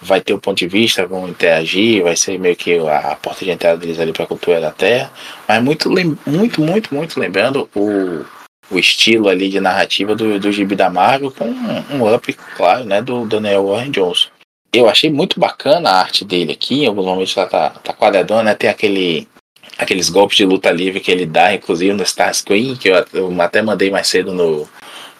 Vai 0.00 0.20
ter 0.20 0.32
o 0.32 0.38
ponto 0.38 0.56
de 0.56 0.68
vista, 0.68 1.06
vão 1.06 1.28
interagir, 1.28 2.04
vai 2.04 2.16
ser 2.16 2.38
meio 2.38 2.54
que 2.54 2.78
a, 2.78 3.16
porta 3.16 3.44
de 3.44 3.50
entrada 3.50 3.76
deles 3.76 3.98
ali 3.98 4.12
para 4.12 4.24
a 4.24 4.28
cultura 4.28 4.60
da 4.60 4.70
Terra. 4.70 5.10
Mas 5.46 5.62
muito, 5.62 5.90
muito, 6.24 6.60
muito, 6.60 6.94
muito 6.94 7.18
lembrando 7.18 7.68
o, 7.74 8.24
o 8.70 8.78
estilo 8.78 9.28
ali 9.28 9.48
de 9.48 9.60
narrativa 9.60 10.14
do, 10.14 10.38
do 10.38 10.52
gibi 10.52 10.76
da 10.76 10.88
Marvel 10.88 11.32
com 11.32 11.46
um, 11.46 11.96
um 11.96 12.14
up, 12.14 12.32
claro, 12.56 12.84
né, 12.84 13.02
do 13.02 13.26
Daniel 13.26 13.66
Warren 13.66 13.90
Johnson 13.90 14.28
eu 14.72 14.88
achei 14.88 15.10
muito 15.10 15.40
bacana 15.40 15.90
a 15.90 16.00
arte 16.00 16.24
dele 16.24 16.52
aqui. 16.52 16.84
Em 16.84 16.86
alguns 16.86 17.06
momentos 17.06 17.36
ela 17.36 17.46
tá, 17.46 17.70
tá 17.70 17.92
quadradona, 17.92 18.42
né? 18.42 18.54
Tem 18.54 18.68
aquele, 18.68 19.26
aqueles 19.78 20.08
golpes 20.08 20.36
de 20.36 20.44
luta 20.44 20.70
livre 20.70 21.00
que 21.00 21.10
ele 21.10 21.26
dá, 21.26 21.54
inclusive 21.54 21.92
no 21.92 22.02
Starscream, 22.02 22.76
que 22.76 22.88
eu, 22.88 23.04
eu 23.12 23.42
até 23.42 23.62
mandei 23.62 23.90
mais 23.90 24.08
cedo 24.08 24.32
no, 24.32 24.68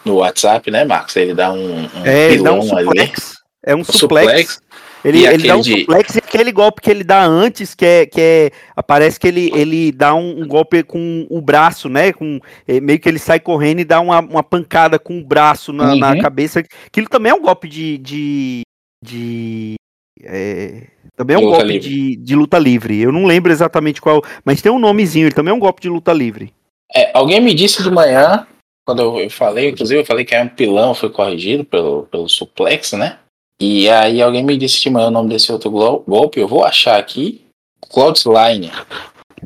no 0.05 0.17
WhatsApp, 0.17 0.71
né, 0.71 0.85
Marcos? 0.85 1.17
Ele 1.17 1.35
dá 1.35 1.53
um, 1.53 1.85
um 1.85 2.07
é, 2.07 2.33
ele 2.33 2.43
dá 2.43 2.53
um 2.53 2.63
suplex. 2.63 2.87
Ali. 2.87 3.39
É 3.65 3.75
um, 3.75 3.81
um 3.81 3.85
suplex. 3.85 3.99
suplex. 3.99 4.61
Ele, 5.05 5.25
ele 5.25 5.47
dá 5.47 5.57
um 5.57 5.61
de... 5.61 5.81
suplex 5.81 6.15
e 6.17 6.19
aquele 6.19 6.51
golpe 6.51 6.83
que 6.83 6.91
ele 6.91 7.05
dá 7.05 7.25
antes, 7.25 7.75
que 7.75 7.87
é. 7.87 8.07
Que 8.07 8.21
é 8.21 8.51
parece 8.87 9.19
que 9.19 9.29
ele, 9.29 9.51
ele 9.55 9.93
dá 9.93 10.15
um, 10.15 10.43
um 10.43 10.47
golpe 10.47 10.83
com 10.83 11.27
o 11.31 11.41
braço, 11.41 11.89
né? 11.89 12.13
Com, 12.13 12.41
é, 12.67 12.81
meio 12.81 12.99
que 12.99 13.09
ele 13.09 13.19
sai 13.19 13.39
correndo 13.41 13.81
e 13.81 13.85
dá 13.85 14.01
uma, 14.01 14.21
uma 14.21 14.43
pancada 14.43 14.99
com 14.99 15.19
o 15.19 15.25
braço 15.25 15.73
na, 15.73 15.93
uhum. 15.93 15.99
na 15.99 16.21
cabeça. 16.21 16.63
Aquilo 16.87 17.09
também 17.09 17.31
é 17.31 17.35
um 17.35 17.43
golpe 17.43 17.69
de, 17.69 17.97
de 17.99 18.63
de. 19.03 19.75
É, 20.23 20.89
também 21.17 21.37
é 21.37 21.39
um 21.39 21.43
golpe 21.43 21.79
de, 21.79 22.17
de, 22.17 22.35
luta 22.35 22.59
livre. 22.59 23.01
Eu 23.01 23.13
não 23.13 23.25
lembro 23.25 23.53
exatamente 23.53 24.01
qual, 24.01 24.23
mas 24.45 24.61
tem 24.61 24.71
um 24.71 24.79
nomezinho, 24.79 25.27
ele 25.27 25.35
também 25.35 25.53
é 25.53 25.55
um 25.55 25.61
golpe 25.61 25.81
de 25.81 25.89
luta 25.89 26.13
livre. 26.13 26.53
É, 26.95 27.11
alguém 27.15 27.41
me 27.41 27.55
disse 27.55 27.83
de 27.83 27.91
manhã, 27.91 28.47
quando 28.85 29.03
eu, 29.03 29.19
eu 29.21 29.31
falei, 29.31 29.71
inclusive 29.71 30.01
eu 30.01 30.07
falei 30.07 30.25
que 30.25 30.35
era 30.35 30.45
um 30.45 30.49
pilão, 30.49 30.95
foi 30.95 31.11
corrigido 31.11 31.65
pelo, 31.65 32.05
pelo 32.05 32.29
suplex, 32.29 32.93
né? 32.93 33.19
E 33.61 33.89
aí 33.91 34.23
alguém 34.23 34.43
me 34.43 34.57
disse 34.57 34.81
de 34.81 34.91
manhã 34.91 35.09
o 35.09 35.13
nome 35.13 35.29
desse 35.29 35.53
outro 35.53 35.71
golpe, 35.71 36.41
eu 36.41 36.49
vou 36.49 36.65
achar 36.65 36.99
aqui. 36.99 37.45
Clothesline. 37.91 38.71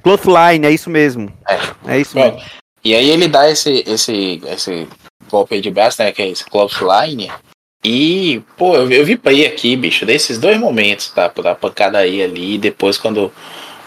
Clothesline, 0.03 0.67
é 0.67 0.71
isso 0.71 0.91
mesmo. 0.91 1.33
É, 1.49 1.95
é 1.95 2.01
isso 2.01 2.17
mesmo. 2.17 2.41
E 2.85 2.95
aí 2.95 3.11
ele 3.11 3.29
dá 3.29 3.49
esse, 3.49 3.85
esse, 3.87 4.41
esse 4.47 4.89
golpe 5.31 5.61
de 5.61 5.71
braço, 5.71 6.03
né? 6.03 6.13
Que 6.13 6.23
é 6.23 6.29
esse 6.29 6.45
Clothesline. 6.45 7.31
E, 7.85 8.41
pô, 8.57 8.77
eu, 8.77 8.91
eu 8.91 9.19
play 9.19 9.45
aqui, 9.45 9.75
bicho, 9.75 10.07
desses 10.07 10.39
dois 10.39 10.59
momentos, 10.59 11.09
tá? 11.09 11.31
Da 11.43 11.55
pancada 11.55 11.99
aí 11.99 12.23
ali, 12.23 12.55
e 12.55 12.59
depois 12.59 12.97
quando 12.97 13.33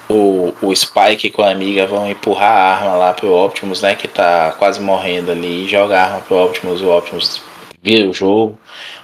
o, 0.10 0.54
o 0.62 0.75
Spike 0.75 1.32
com 1.32 1.42
a 1.42 1.52
amiga 1.52 1.88
vão 1.88 2.10
empurrar 2.10 2.52
a 2.52 2.75
arma 2.75 2.96
lá 2.96 3.14
pro 3.14 3.34
Optimus, 3.34 3.82
né? 3.82 3.96
Que 3.96 4.08
tá 4.08 4.54
quase 4.60 4.82
morrendo 4.82 5.32
ali, 5.32 5.68
joga 5.68 5.98
a 5.98 6.04
arma 6.04 6.20
pro 6.22 6.44
Optimus, 6.44 6.82
o 6.82 6.90
Optimus 6.90 7.42
vira 7.82 8.10
o 8.10 8.14
jogo. 8.14 8.60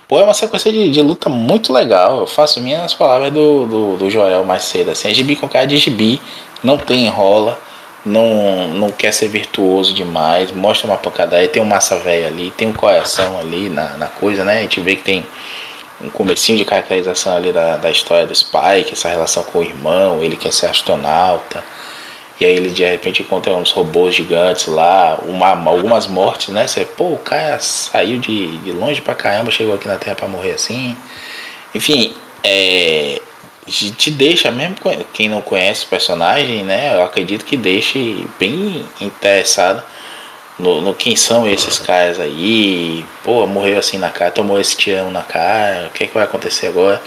Pô, 0.10 0.20
é 0.20 0.24
uma 0.24 0.34
sequência 0.34 0.72
de, 0.74 0.90
de 0.90 1.02
luta 1.02 1.30
muito 1.30 1.72
legal. 1.72 2.20
Eu 2.20 2.28
faço 2.28 2.60
minhas 2.60 2.94
palavras 2.94 3.32
do, 3.32 3.66
do, 3.66 3.98
do 3.98 4.10
Joel 4.10 4.44
mais 4.44 4.64
cedo, 4.64 4.92
assim, 4.92 5.10
é 5.10 5.14
gibi 5.14 5.38
com 5.38 5.48
cara 5.48 5.66
de 5.66 5.78
gibi, 5.78 6.22
não 6.62 6.78
tem 6.78 7.06
enrola 7.06 7.58
não, 8.06 8.68
não 8.70 8.92
quer 8.92 9.14
ser 9.14 9.28
virtuoso 9.28 9.94
demais, 9.94 10.52
mostra 10.52 10.88
uma 10.88 10.98
pancadaria, 10.98 11.48
tem 11.48 11.62
um 11.62 11.66
massa 11.66 11.98
velho 12.00 12.28
ali, 12.28 12.52
tem 12.52 12.68
um 12.68 12.74
coração 12.74 13.40
ali 13.40 13.70
na, 13.70 13.98
na 13.98 14.08
coisa, 14.08 14.44
né? 14.44 14.60
A 14.60 14.62
gente 14.62 14.80
vê 14.82 14.96
que 14.96 15.04
tem 15.04 15.26
um 16.02 16.10
comecinho 16.10 16.58
de 16.58 16.66
caracterização 16.66 17.36
ali 17.36 17.54
da, 17.54 17.78
da 17.78 17.92
história 17.92 18.26
do 18.26 18.36
Spike, 18.36 18.94
essa 18.94 19.08
relação 19.08 19.44
com 19.44 19.60
o 19.60 19.64
irmão, 19.64 20.24
ele 20.24 20.36
quer 20.36 20.52
ser 20.52 20.66
astronauta, 20.66 21.64
e 22.40 22.46
aí 22.46 22.56
ele 22.56 22.72
de 22.72 22.84
repente 22.84 23.22
encontra 23.22 23.54
uns 23.54 23.72
robôs 23.72 24.16
gigantes 24.16 24.66
lá, 24.66 25.20
uma, 25.24 25.50
algumas 25.70 26.08
mortes, 26.08 26.50
né? 26.50 26.66
Você, 26.66 26.86
pô, 26.86 27.14
o 27.14 27.18
cara 27.20 27.60
saiu 27.60 28.18
de, 28.18 28.58
de 28.58 28.72
longe 28.72 29.00
pra 29.00 29.14
caramba, 29.14 29.52
chegou 29.52 29.76
aqui 29.76 29.88
na 29.88 29.98
Terra 29.98 30.16
pra 30.16 30.28
morrer 30.28 30.54
assim. 30.54 30.98
Enfim, 31.76 32.16
é, 32.44 33.22
te 33.68 34.10
deixa, 34.10 34.52
mesmo 34.52 34.76
quem 35.14 35.30
não 35.30 35.42
conhece 35.42 35.86
o 35.86 35.90
personagem, 35.90 36.64
né? 36.64 36.96
Eu 36.96 37.04
acredito 37.04 37.46
que 37.46 37.56
deixe 37.56 38.26
bem 38.40 38.86
interessado 39.00 39.84
no, 40.58 40.82
no 40.82 40.94
quem 40.94 41.16
são 41.16 41.48
esses 41.48 41.80
caras 41.80 42.20
aí. 42.20 43.06
Pô, 43.24 43.46
morreu 43.48 43.80
assim 43.80 43.98
na 43.98 44.10
cara, 44.10 44.32
tomou 44.32 44.60
esse 44.60 44.76
tirão 44.76 45.12
na 45.12 45.22
cara, 45.22 45.88
o 45.88 45.90
que, 45.92 46.04
é 46.04 46.08
que 46.08 46.14
vai 46.14 46.24
acontecer 46.24 46.68
agora? 46.68 47.02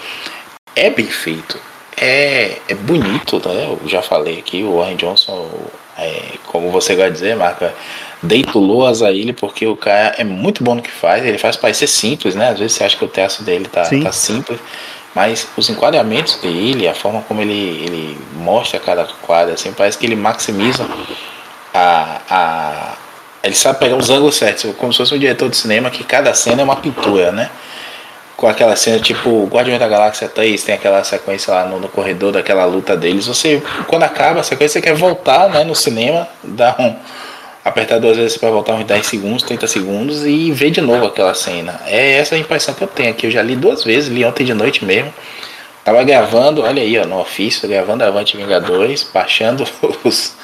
É 0.77 0.91
bem 0.91 1.07
feito. 1.07 1.59
É, 1.97 2.59
é 2.69 2.75
bonito, 2.75 3.41
né? 3.49 3.67
Eu 3.83 3.89
já 3.89 4.03
falei 4.03 4.39
aqui, 4.39 4.63
o 4.63 4.79
Warren 4.79 4.97
Johnson, 4.97 5.49
é, 5.97 6.23
como 6.47 6.71
você 6.71 6.97
vai 6.97 7.11
dizer, 7.11 7.37
marca, 7.37 7.73
deitulou 8.23 8.87
as 8.87 9.03
a 9.03 9.13
ele 9.13 9.33
porque 9.33 9.67
o 9.67 9.77
cara 9.77 10.15
é 10.19 10.25
muito 10.25 10.65
bom 10.65 10.75
no 10.75 10.83
que 10.83 10.91
faz, 10.91 11.25
ele 11.25 11.39
faz 11.39 11.57
parecer 11.57 11.87
simples, 11.87 12.35
né? 12.35 12.49
Às 12.49 12.59
vezes 12.59 12.77
você 12.77 12.85
acha 12.85 12.97
que 12.97 13.05
o 13.05 13.09
texto 13.09 13.45
dele 13.45 13.67
tá, 13.67 13.83
tá 14.03 14.13
simples, 14.13 14.59
mas 15.15 15.47
os 15.57 15.71
enquadramentos 15.71 16.37
dele, 16.37 16.89
a 16.89 16.95
forma 16.95 17.23
como 17.23 17.41
ele, 17.41 17.53
ele 17.53 18.19
mostra 18.35 18.81
cada 18.81 19.05
quadro, 19.23 19.55
assim, 19.55 19.73
parece 19.73 19.97
que 19.97 20.07
ele 20.07 20.17
maximiza 20.17 20.87
a, 21.73 22.21
a. 22.29 22.93
Ele 23.43 23.55
sabe 23.55 23.79
pegar 23.79 23.97
os 23.97 24.11
ângulos 24.11 24.37
certos, 24.37 24.75
como 24.77 24.93
se 24.93 24.99
fosse 24.99 25.15
um 25.15 25.19
diretor 25.19 25.49
de 25.51 25.57
cinema 25.57 25.91
que 25.91 26.03
cada 26.03 26.33
cena 26.35 26.63
é 26.63 26.65
uma 26.65 26.77
pintura, 26.77 27.31
né? 27.31 27.51
Com 28.37 28.49
aquela 28.49 28.75
cena 28.75 28.99
tipo 28.99 29.45
Guardiões 29.47 29.79
da 29.79 29.87
Galáxia 29.87 30.29
3, 30.29 30.65
tem 30.65 30.75
aquela 30.75 31.05
sequência 31.05 31.53
lá 31.53 31.65
no, 31.67 31.79
no, 31.79 31.89
corredor 31.89 32.33
daquela 32.33 32.65
luta 32.65 32.97
deles. 32.97 33.27
Você, 33.27 33.63
quando 33.87 34.03
acaba 34.03 34.41
a 34.41 34.43
sequência, 34.43 34.81
você 34.81 34.83
quer 34.83 34.95
voltar 34.95 35.49
né, 35.51 35.63
no 35.63 35.75
cinema, 35.75 36.27
dar 36.43 36.75
um 36.81 36.97
apertar 37.65 37.99
duas 37.99 38.17
vezes 38.17 38.37
para 38.37 38.51
voltar 38.51 38.75
uns 38.75 38.85
10 38.85 39.07
segundos, 39.07 39.43
30 39.43 39.67
segundos 39.67 40.27
e 40.27 40.53
ver 40.53 40.71
de 40.71 40.83
novo 40.83 41.07
aquela 41.07 41.33
cena. 41.33 41.81
É 41.87 42.13
essa 42.13 42.35
a 42.35 42.39
impressão 42.39 42.75
que 42.75 42.85
eu 42.85 42.89
tenho 42.89 43.11
aqui. 43.11 43.27
Eu 43.27 43.31
já 43.31 43.43
li 43.43 43.57
duas 43.57 43.83
vezes, 43.83 44.11
li 44.11 44.25
ontem 44.25 44.45
de 44.45 44.53
noite 44.53 44.85
mesmo. 44.85 45.13
Tava 45.83 46.03
gravando, 46.05 46.63
olha 46.63 46.83
aí, 46.83 46.99
ó, 46.99 47.07
no 47.07 47.21
ofício, 47.21 47.69
gravando 47.69 48.05
Avante 48.05 48.37
Vingadores, 48.37 49.09
baixando 49.13 49.67
os, 50.05 50.35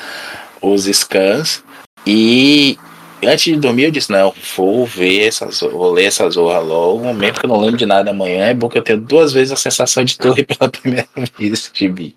os 0.61 0.85
scans. 0.85 1.63
E 2.07 2.79
antes 3.23 3.45
de 3.45 3.57
dormir 3.57 3.85
eu 3.85 3.91
disse, 3.91 4.11
não, 4.11 4.35
vou 4.57 4.87
ver 4.87 5.27
essas, 5.27 5.61
vou 5.61 5.93
ler 5.93 6.07
essa 6.07 6.29
zorra 6.31 6.59
logo. 6.59 7.05
Momento 7.05 7.41
que 7.41 7.47
eu 7.47 7.51
não 7.51 7.61
lembro 7.61 7.77
de 7.77 7.87
nada 7.87 8.11
amanhã, 8.11 8.47
é 8.47 8.55
bom 8.55 8.69
que 8.69 8.79
eu 8.79 8.83
tenho 8.83 9.01
duas 9.01 9.33
vezes 9.33 9.53
a 9.53 9.57
sensação 9.57 10.05
de 10.05 10.17
torre 10.17 10.45
pela 10.45 10.71
primeira 10.71 11.09
vez 11.39 11.71
mim. 11.81 12.15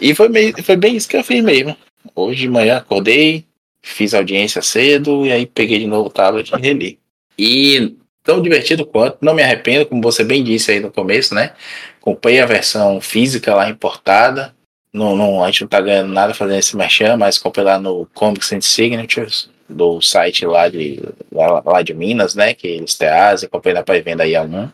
E 0.00 0.14
foi, 0.14 0.28
meio, 0.28 0.54
foi 0.62 0.76
bem 0.76 0.96
isso 0.96 1.08
que 1.08 1.16
eu 1.16 1.24
fiz 1.24 1.42
mesmo. 1.42 1.76
Hoje 2.14 2.40
de 2.40 2.48
manhã 2.48 2.78
acordei, 2.78 3.44
fiz 3.84 4.14
audiência 4.14 4.62
cedo 4.62 5.26
e 5.26 5.30
aí 5.30 5.44
peguei 5.46 5.78
de 5.78 5.86
novo 5.86 6.08
o 6.08 6.10
tablet 6.10 6.50
e 6.50 6.60
reli. 6.60 6.98
E 7.38 7.94
tão 8.22 8.40
divertido 8.40 8.86
quanto, 8.86 9.18
não 9.20 9.34
me 9.34 9.42
arrependo, 9.42 9.84
como 9.84 10.00
você 10.00 10.24
bem 10.24 10.42
disse 10.42 10.72
aí 10.72 10.80
no 10.80 10.90
começo, 10.90 11.34
né? 11.34 11.52
Comprei 12.00 12.40
a 12.40 12.46
versão 12.46 13.00
física 13.00 13.54
lá 13.54 13.68
importada. 13.68 14.54
Não, 14.92 15.14
não, 15.14 15.44
a 15.44 15.46
gente 15.48 15.62
não 15.62 15.68
tá 15.68 15.80
ganhando 15.80 16.12
nada 16.12 16.32
fazendo 16.32 16.58
esse 16.58 16.76
merchan, 16.76 17.16
mas 17.16 17.36
comprei 17.36 17.64
lá 17.64 17.78
no 17.78 18.06
Comics 18.14 18.52
and 18.52 18.62
Signatures, 18.62 19.50
do 19.68 20.00
site 20.00 20.46
lá 20.46 20.68
de, 20.68 21.02
lá, 21.30 21.62
lá 21.64 21.82
de 21.82 21.92
Minas, 21.92 22.34
né? 22.34 22.54
Que 22.54 22.66
eles 22.66 22.94
trazem, 22.94 23.48
comprei 23.48 23.74
na 23.74 23.82
pré-venda 23.82 24.22
aí 24.22 24.34
a 24.34 24.42
um. 24.42 24.70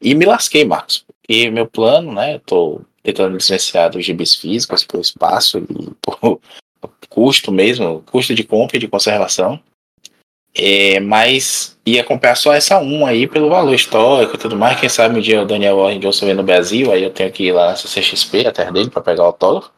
E 0.00 0.14
me 0.14 0.24
lasquei, 0.24 0.64
Marcos. 0.64 1.04
E 1.28 1.50
meu 1.50 1.66
plano, 1.66 2.12
né? 2.12 2.34
Eu 2.34 2.40
tô 2.40 2.80
tentando 3.02 3.36
diferenciar 3.36 3.90
dos 3.90 4.04
gibis 4.04 4.36
físicos 4.36 4.84
por 4.84 5.00
espaço 5.00 5.58
e 5.58 5.90
por 6.00 6.40
custo 7.14 7.52
mesmo, 7.52 8.02
custo 8.10 8.34
de 8.34 8.42
compra 8.42 8.76
e 8.76 8.80
de 8.80 8.88
conservação. 8.88 9.60
É, 10.52 10.98
mas 10.98 11.78
ia 11.86 12.02
comprar 12.02 12.34
só 12.34 12.52
essa 12.52 12.80
um 12.80 13.06
aí 13.06 13.26
pelo 13.28 13.48
valor 13.48 13.72
histórico 13.74 14.34
e 14.34 14.38
tudo 14.38 14.56
mais. 14.56 14.80
Quem 14.80 14.88
sabe 14.88 15.16
um 15.16 15.22
dia 15.22 15.42
o 15.42 15.46
Daniel 15.46 15.76
Warren 15.76 16.00
Johnson 16.00 16.26
vem 16.26 16.34
no 16.34 16.42
Brasil, 16.42 16.92
aí 16.92 17.04
eu 17.04 17.10
tenho 17.10 17.30
que 17.30 17.44
ir 17.44 17.52
lá 17.52 17.68
na 17.68 17.76
CCXP, 17.76 18.46
a 18.46 18.52
terra 18.52 18.72
dele, 18.72 18.90
para 18.90 19.02
pegar 19.02 19.22
o 19.22 19.26
autógrafo. 19.26 19.70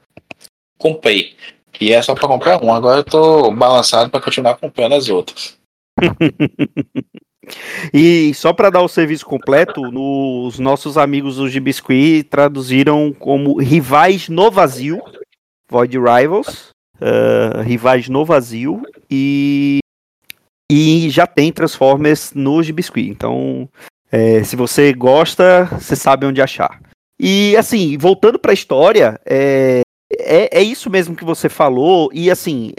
Comprei. 0.79 1.35
E 1.79 1.93
é 1.93 2.01
só 2.01 2.15
para 2.15 2.27
comprar 2.27 2.63
um. 2.63 2.73
Agora 2.73 3.01
eu 3.01 3.05
tô 3.05 3.51
balançado 3.51 4.11
para 4.11 4.21
continuar 4.21 4.57
comprando 4.57 4.95
as 4.95 5.11
outras. 5.11 5.59
e 7.93 8.33
só 8.35 8.55
para 8.55 8.71
dar 8.71 8.83
o 8.83 8.89
serviço 8.89 9.27
completo, 9.27 9.91
no, 9.91 10.47
os 10.47 10.59
nossos 10.59 10.97
amigos 10.97 11.37
do 11.37 11.51
Gibiscuit 11.51 12.25
traduziram 12.25 13.13
como 13.13 13.59
rivais 13.59 14.29
no 14.29 14.51
vazio, 14.51 15.03
Void 15.71 15.99
Rivals, 15.99 16.76
uh, 17.01 17.63
rivais 17.63 18.09
no 18.09 18.25
vazio, 18.25 18.83
e 19.11 19.79
e 20.71 21.09
já 21.11 21.27
tem 21.27 21.53
Transformers 21.53 22.33
no 22.35 22.63
Gibiscuit. 22.63 23.09
Então, 23.09 23.69
é, 24.11 24.43
se 24.43 24.57
você 24.57 24.93
gosta, 24.93 25.67
você 25.67 25.95
sabe 25.95 26.27
onde 26.27 26.43
achar. 26.43 26.81
E 27.21 27.57
assim, 27.57 27.97
voltando 27.97 28.39
para 28.39 28.51
a 28.51 28.55
história, 28.55 29.21
é, 29.25 29.81
é, 30.13 30.59
é, 30.59 30.63
isso 30.63 30.91
mesmo 30.91 31.17
que 31.17 31.25
você 31.25 31.49
falou. 31.49 32.11
E 32.13 32.31
assim, 32.31 32.73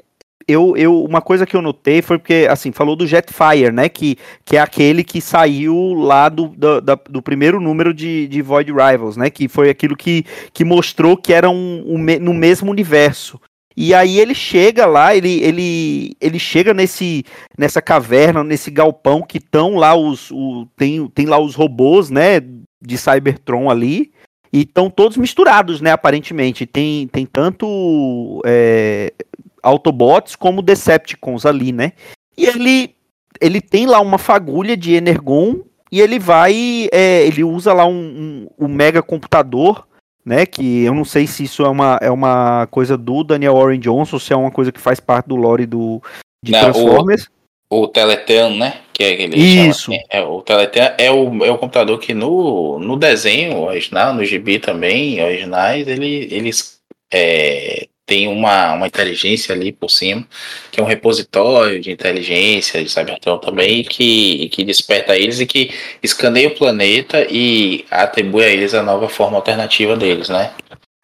eu, 0.47 0.75
eu 0.77 1.03
uma 1.03 1.21
coisa 1.21 1.45
que 1.45 1.55
eu 1.55 1.61
notei 1.61 2.01
foi 2.01 2.17
porque 2.17 2.47
assim 2.49 2.71
falou 2.71 2.95
do 2.95 3.07
Jetfire, 3.07 3.71
né? 3.71 3.89
Que, 3.89 4.17
que 4.45 4.57
é 4.57 4.59
aquele 4.59 5.03
que 5.03 5.19
saiu 5.21 5.93
lá 5.93 6.29
do, 6.29 6.47
do, 6.49 6.81
do 7.09 7.21
primeiro 7.21 7.59
número 7.59 7.93
de, 7.93 8.27
de 8.27 8.41
Void 8.41 8.71
Rivals, 8.71 9.17
né? 9.17 9.29
Que 9.29 9.47
foi 9.47 9.69
aquilo 9.69 9.95
que, 9.95 10.23
que 10.53 10.63
mostrou 10.63 11.17
que 11.17 11.33
era 11.33 11.49
um, 11.49 11.83
um, 11.85 11.97
no 12.19 12.33
mesmo 12.33 12.69
universo. 12.69 13.39
E 13.79 13.93
aí 13.93 14.19
ele 14.19 14.33
chega 14.33 14.87
lá, 14.87 15.15
ele, 15.15 15.39
ele, 15.43 16.17
ele 16.19 16.39
chega 16.39 16.73
nesse, 16.73 17.23
nessa 17.55 17.79
caverna, 17.79 18.43
nesse 18.43 18.71
galpão 18.71 19.21
que 19.21 19.37
estão 19.37 19.75
lá 19.75 19.95
os. 19.95 20.31
O, 20.31 20.67
tem, 20.75 21.07
tem 21.09 21.27
lá 21.27 21.39
os 21.39 21.53
robôs, 21.53 22.09
né? 22.09 22.39
De 22.81 22.97
Cybertron 22.97 23.69
ali. 23.69 24.11
E 24.51 24.61
estão 24.61 24.89
todos 24.89 25.15
misturados, 25.15 25.79
né? 25.79 25.91
Aparentemente. 25.91 26.65
Tem, 26.65 27.07
tem 27.09 27.27
tanto 27.27 28.41
é, 28.47 29.13
Autobots 29.61 30.35
como 30.35 30.63
Decepticons 30.63 31.45
ali, 31.45 31.71
né? 31.71 31.93
E 32.35 32.47
ele, 32.47 32.95
ele 33.39 33.61
tem 33.61 33.85
lá 33.85 33.99
uma 33.99 34.17
fagulha 34.17 34.75
de 34.75 34.95
Energon 34.95 35.61
e 35.91 36.01
ele 36.01 36.17
vai. 36.17 36.89
É, 36.91 37.27
ele 37.27 37.43
usa 37.43 37.73
lá 37.73 37.85
um, 37.85 38.47
um, 38.57 38.65
um 38.65 38.67
mega 38.67 39.03
computador 39.03 39.87
né? 40.27 40.45
Que 40.45 40.83
eu 40.83 40.93
não 40.93 41.05
sei 41.05 41.25
se 41.25 41.45
isso 41.45 41.63
é 41.63 41.69
uma, 41.69 41.97
é 42.01 42.11
uma 42.11 42.67
coisa 42.69 42.97
do 42.97 43.23
Daniel 43.23 43.55
Warren 43.55 43.79
Johnson, 43.79 44.19
se 44.19 44.33
é 44.33 44.35
uma 44.35 44.51
coisa 44.51 44.73
que 44.73 44.79
faz 44.79 44.99
parte 44.99 45.27
do 45.27 45.37
lore 45.37 45.65
do, 45.65 46.01
de 46.43 46.51
não, 46.51 46.59
Transformers. 46.59 47.29
O, 47.69 47.83
o 47.83 47.87
Teletean, 47.87 48.49
né? 48.57 48.81
Que 48.91 49.05
é 49.05 49.11
aquele 49.13 49.37
Isso. 49.37 49.83
Chama, 49.83 50.03
é, 50.09 50.21
o 50.21 50.41
Teletean 50.41 50.93
é 50.97 51.09
o, 51.09 51.45
é 51.45 51.49
o 51.49 51.57
computador 51.57 51.97
que 51.97 52.13
no, 52.13 52.77
no 52.77 52.97
desenho 52.97 53.57
original, 53.61 54.13
no 54.13 54.25
GB 54.25 54.59
também, 54.59 55.23
originais, 55.23 55.87
ele, 55.87 56.27
eles 56.29 56.81
é, 57.09 57.87
tem 58.07 58.29
uma, 58.29 58.73
uma 58.73 58.87
inteligência 58.87 59.53
ali 59.53 59.73
por 59.73 59.91
cima, 59.91 60.25
que 60.71 60.79
é 60.79 60.83
um 60.83 60.87
repositório 60.87 61.81
de 61.81 61.91
inteligência 61.91 62.81
de 62.81 62.89
Cybertron 62.89 63.37
também, 63.37 63.83
que, 63.83 64.47
que 64.47 64.63
desperta 64.63 65.17
eles 65.17 65.41
e 65.41 65.45
que 65.45 65.71
escaneia 66.01 66.47
o 66.47 66.55
planeta 66.55 67.27
e 67.29 67.85
atribui 67.91 68.45
a 68.45 68.47
eles 68.47 68.73
a 68.73 68.81
nova 68.81 69.09
forma 69.09 69.35
alternativa 69.35 69.97
deles, 69.97 70.29
né? 70.29 70.53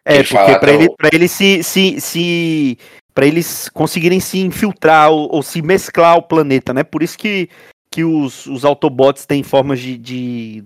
É, 0.06 0.14
ele 0.14 0.24
porque 0.24 0.58
para 0.58 0.72
ele, 0.72 0.88
eles 1.12 1.30
se, 1.30 1.62
se, 1.62 2.00
se 2.00 2.78
para 3.14 3.26
eles 3.26 3.68
conseguirem 3.68 4.18
se 4.18 4.38
infiltrar 4.38 5.10
ou, 5.10 5.28
ou, 5.30 5.42
se 5.42 5.60
mesclar 5.60 6.16
o 6.16 6.22
planeta, 6.22 6.72
né? 6.72 6.82
Por 6.82 7.02
isso 7.02 7.18
que, 7.18 7.50
que 7.90 8.02
os, 8.02 8.46
os 8.46 8.64
Autobots 8.64 9.26
têm 9.26 9.42
formas 9.42 9.78
de, 9.78 9.98
de 9.98 10.64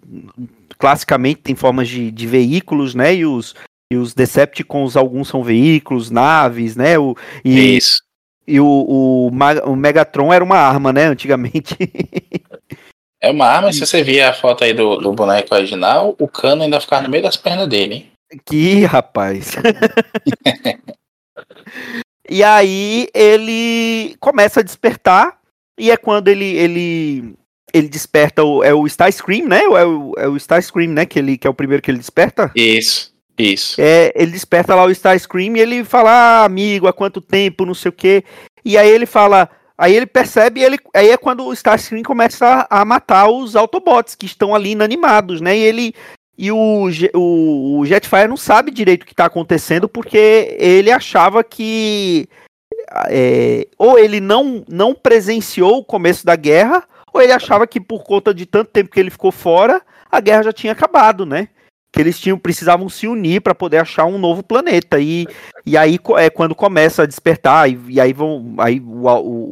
classicamente 0.79 1.40
tem 1.40 1.57
formas 1.57 1.88
de, 1.88 2.12
de 2.12 2.27
veículos, 2.29 2.94
né? 2.94 3.16
E 3.16 3.27
os, 3.27 3.57
e 3.90 3.96
os 3.96 4.12
Decepticons, 4.12 4.96
alguns 4.96 5.29
são 5.29 5.42
veículos, 5.42 6.11
naves, 6.11 6.77
né? 6.77 6.98
O, 6.98 7.16
e, 7.44 7.77
Isso. 7.77 8.03
E 8.46 8.61
o, 8.61 8.66
o, 8.66 9.29
o 9.29 9.77
Megatron 9.77 10.33
era 10.33 10.44
uma 10.44 10.57
arma, 10.57 10.92
né? 10.92 11.05
Antigamente. 11.05 11.77
é 13.20 13.31
uma 13.31 13.46
arma, 13.46 13.72
se 13.72 13.81
você 13.81 14.03
vir 14.03 14.22
a 14.22 14.33
foto 14.33 14.64
aí 14.64 14.74
do, 14.74 14.96
do 14.96 15.12
boneco 15.12 15.55
original, 15.55 16.14
o 16.18 16.29
cano 16.29 16.62
ainda 16.62 16.81
ficava 16.81 17.03
no 17.03 17.09
meio 17.09 17.22
das 17.22 17.37
pernas 17.37 17.68
dele, 17.68 17.94
hein? 17.94 18.12
Que 18.44 18.85
rapaz. 18.85 19.57
e 22.29 22.44
aí 22.44 23.09
ele 23.14 24.16
começa 24.20 24.61
a 24.61 24.62
despertar, 24.62 25.38
e 25.79 25.90
é 25.90 25.96
quando 25.96 26.29
ele, 26.29 26.44
ele, 26.44 27.35
ele 27.72 27.88
desperta 27.88 28.44
o, 28.44 28.62
é 28.62 28.74
o 28.74 28.87
Starscream, 28.87 29.46
né? 29.46 29.62
É 29.62 29.87
o, 29.87 30.12
é 30.18 30.29
o 30.29 30.37
Starscream, 30.37 30.92
né? 30.92 31.07
Que, 31.07 31.18
ele, 31.18 31.38
que 31.38 31.46
é 31.46 31.51
o 31.51 31.55
primeiro 31.55 31.83
que 31.83 31.90
ele 31.90 31.98
desperta. 31.98 32.53
Isso. 32.55 33.16
Isso. 33.38 33.81
É, 33.81 34.12
ele 34.16 34.33
desperta 34.33 34.74
lá 34.74 34.85
o 34.85 34.90
Starscream 34.90 35.57
e 35.57 35.61
ele 35.61 35.85
fala, 35.85 36.11
ah, 36.11 36.44
amigo, 36.44 36.88
há 36.88 36.92
quanto 36.92 37.20
tempo, 37.20 37.64
não 37.64 37.74
sei 37.74 37.90
o 37.90 37.92
quê. 37.92 38.24
E 38.64 38.77
aí 38.77 38.88
ele 38.88 39.07
fala, 39.07 39.48
aí 39.77 39.94
ele 39.94 40.07
percebe, 40.07 40.61
ele, 40.61 40.79
aí 40.94 41.11
é 41.11 41.16
quando 41.16 41.46
o 41.46 41.53
Starscream 41.53 42.03
começa 42.03 42.66
a, 42.68 42.81
a 42.81 42.85
matar 42.85 43.29
os 43.29 43.55
Autobots 43.55 44.14
que 44.14 44.27
estão 44.27 44.55
ali 44.55 44.70
inanimados, 44.70 45.40
né? 45.40 45.57
E 45.57 45.62
ele 45.62 45.94
e 46.37 46.53
o, 46.53 46.88
o, 47.14 47.79
o 47.81 47.87
Jetfire 47.87 48.29
não 48.29 48.37
sabe 48.37 48.70
direito 48.70 49.03
o 49.03 49.07
que 49.07 49.12
está 49.12 49.24
acontecendo 49.24 49.88
porque 49.88 50.57
ele 50.59 50.90
achava 50.90 51.42
que 51.42 52.29
é, 53.09 53.66
ou 53.77 53.98
ele 53.98 54.20
não, 54.20 54.64
não 54.68 54.94
presenciou 54.94 55.79
o 55.79 55.85
começo 55.85 56.24
da 56.24 56.37
guerra, 56.37 56.85
ou 57.12 57.20
ele 57.20 57.33
achava 57.33 57.66
que 57.66 57.81
por 57.81 58.05
conta 58.05 58.33
de 58.33 58.46
tanto 58.46 58.70
tempo 58.70 58.90
que 58.90 59.01
ele 59.01 59.11
ficou 59.11 59.33
fora, 59.33 59.83
a 60.11 60.20
guerra 60.20 60.44
já 60.44 60.53
tinha 60.53 60.72
acabado, 60.72 61.27
né? 61.27 61.48
Que 61.92 62.01
eles 62.01 62.18
tinham 62.18 62.38
precisavam 62.38 62.88
se 62.88 63.07
unir 63.07 63.40
para 63.40 63.55
poder 63.55 63.79
achar 63.79 64.05
um 64.05 64.18
novo 64.18 64.42
planeta. 64.42 65.01
E, 65.01 65.27
e 65.64 65.77
aí 65.77 65.98
é 66.18 66.31
quando 66.31 66.55
começa 66.55 67.03
a 67.03 67.07
despertar 67.07 67.70
e, 67.70 67.79
e 67.88 68.01
aí 68.01 68.12
vão 68.12 68.55
aí 68.59 68.81
o, 68.81 69.09
o, 69.09 69.51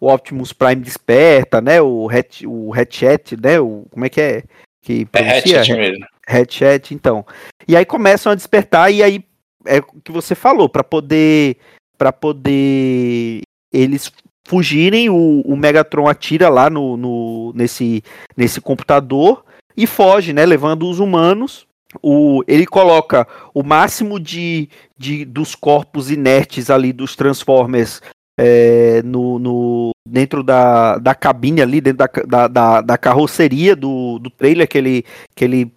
o, 0.00 0.12
Optimus 0.12 0.52
Prime 0.52 0.76
desperta 0.76 1.60
né? 1.60 1.80
O 1.80 2.08
Hatch, 2.08 2.42
o 2.46 2.72
Hatchet 2.74 3.36
né? 3.40 3.58
O 3.58 3.86
como 3.90 4.04
é 4.04 4.08
que 4.08 4.20
é 4.20 4.42
que 4.82 5.06
é 5.12 5.38
Hatchet 5.38 5.74
mesmo. 5.74 6.06
Hatchet 6.26 6.94
então. 6.94 7.24
E 7.66 7.76
aí 7.76 7.84
começam 7.84 8.32
a 8.32 8.34
despertar 8.34 8.92
e 8.92 9.02
aí 9.02 9.24
é 9.66 9.78
o 9.78 10.00
que 10.02 10.12
você 10.12 10.34
falou 10.34 10.68
para 10.68 10.84
poder 10.84 11.56
para 11.96 12.12
poder 12.12 13.40
eles 13.72 14.12
fugirem 14.46 15.10
o, 15.10 15.42
o 15.44 15.56
Megatron 15.56 16.08
atira 16.08 16.48
lá 16.48 16.70
no, 16.70 16.96
no 16.96 17.52
nesse 17.54 18.02
nesse 18.36 18.60
computador 18.60 19.44
e 19.76 19.86
foge, 19.86 20.32
né, 20.32 20.44
levando 20.44 20.88
os 20.88 20.98
humanos 20.98 21.67
o, 22.02 22.42
ele 22.46 22.66
coloca 22.66 23.26
o 23.54 23.62
máximo 23.62 24.20
de, 24.20 24.68
de 24.96 25.24
dos 25.24 25.54
corpos 25.54 26.10
inertes 26.10 26.70
ali 26.70 26.92
dos 26.92 27.16
Transformers 27.16 28.02
é, 28.38 29.02
no, 29.02 29.38
no, 29.38 29.90
dentro 30.06 30.42
da, 30.44 30.98
da 30.98 31.14
cabine 31.14 31.60
ali, 31.60 31.80
dentro 31.80 31.98
da, 31.98 32.08
da, 32.26 32.48
da, 32.48 32.80
da 32.80 32.98
carroceria 32.98 33.74
do, 33.74 34.18
do 34.18 34.30
trailer 34.30 34.68
que 34.68 34.78
ele, 34.78 35.04
que 35.34 35.44
ele 35.44 35.72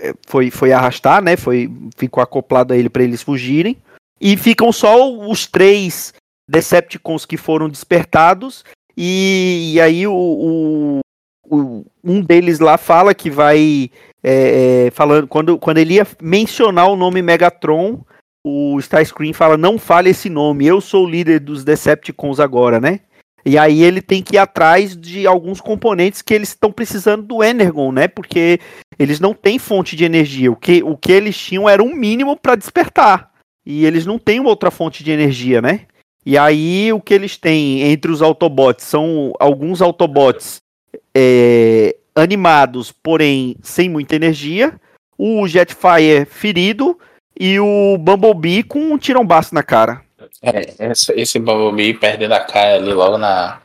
é, 0.00 0.12
foi, 0.26 0.50
foi 0.50 0.72
arrastar, 0.72 1.22
né? 1.22 1.36
Foi, 1.36 1.70
ficou 1.96 2.22
acoplado 2.22 2.74
a 2.74 2.76
ele 2.76 2.90
para 2.90 3.02
eles 3.02 3.22
fugirem. 3.22 3.76
E 4.20 4.36
ficam 4.36 4.72
só 4.72 5.10
os 5.10 5.46
três 5.46 6.12
Decepticons 6.48 7.24
que 7.24 7.36
foram 7.36 7.68
despertados. 7.68 8.64
E, 8.96 9.72
e 9.74 9.80
aí 9.80 10.06
o, 10.06 10.12
o, 10.14 11.00
o, 11.48 11.86
um 12.02 12.20
deles 12.20 12.58
lá 12.58 12.76
fala 12.76 13.14
que 13.14 13.30
vai 13.30 13.90
é, 14.24 14.86
é, 14.86 14.90
falando 14.90 15.28
quando, 15.28 15.58
quando 15.58 15.78
ele 15.78 15.94
ia 15.94 16.06
mencionar 16.22 16.88
o 16.88 16.96
nome 16.96 17.20
Megatron, 17.20 18.02
o 18.42 18.78
Starscream 18.80 19.34
fala 19.34 19.58
não 19.58 19.78
fale 19.78 20.10
esse 20.10 20.30
nome, 20.30 20.66
eu 20.66 20.80
sou 20.80 21.04
o 21.04 21.08
líder 21.08 21.40
dos 21.40 21.62
Decepticons 21.62 22.40
agora, 22.40 22.80
né? 22.80 23.00
E 23.46 23.58
aí 23.58 23.82
ele 23.82 24.00
tem 24.00 24.22
que 24.22 24.36
ir 24.36 24.38
atrás 24.38 24.96
de 24.96 25.26
alguns 25.26 25.60
componentes 25.60 26.22
que 26.22 26.32
eles 26.32 26.48
estão 26.48 26.72
precisando 26.72 27.22
do 27.22 27.44
Energon, 27.44 27.92
né? 27.92 28.08
Porque 28.08 28.58
eles 28.98 29.20
não 29.20 29.34
têm 29.34 29.58
fonte 29.58 29.94
de 29.94 30.04
energia. 30.04 30.50
O 30.50 30.56
que, 30.56 30.82
o 30.82 30.96
que 30.96 31.12
eles 31.12 31.36
tinham 31.36 31.68
era 31.68 31.82
um 31.82 31.94
mínimo 31.94 32.38
para 32.38 32.54
despertar. 32.54 33.30
E 33.66 33.84
eles 33.84 34.06
não 34.06 34.18
têm 34.18 34.40
outra 34.40 34.70
fonte 34.70 35.04
de 35.04 35.10
energia, 35.10 35.60
né? 35.60 35.82
E 36.24 36.38
aí 36.38 36.90
o 36.90 37.02
que 37.02 37.12
eles 37.12 37.36
têm 37.36 37.82
entre 37.82 38.10
os 38.10 38.22
Autobots 38.22 38.86
são 38.86 39.34
alguns 39.38 39.82
Autobots 39.82 40.62
é, 41.14 41.94
animados, 42.14 42.92
porém 42.92 43.56
sem 43.62 43.88
muita 43.88 44.16
energia, 44.16 44.78
o 45.18 45.46
Jetfire 45.46 46.24
ferido 46.26 46.98
e 47.38 47.58
o 47.58 47.96
Bumblebee 47.98 48.62
com 48.62 48.78
um 48.78 48.98
tirombaço 48.98 49.54
na 49.54 49.62
cara. 49.62 50.02
É, 50.42 50.90
esse, 50.90 51.12
esse 51.12 51.38
Bumblebee 51.38 51.94
perdendo 51.94 52.32
a 52.32 52.40
cara 52.40 52.76
ali 52.76 52.92
logo 52.92 53.18
na. 53.18 53.60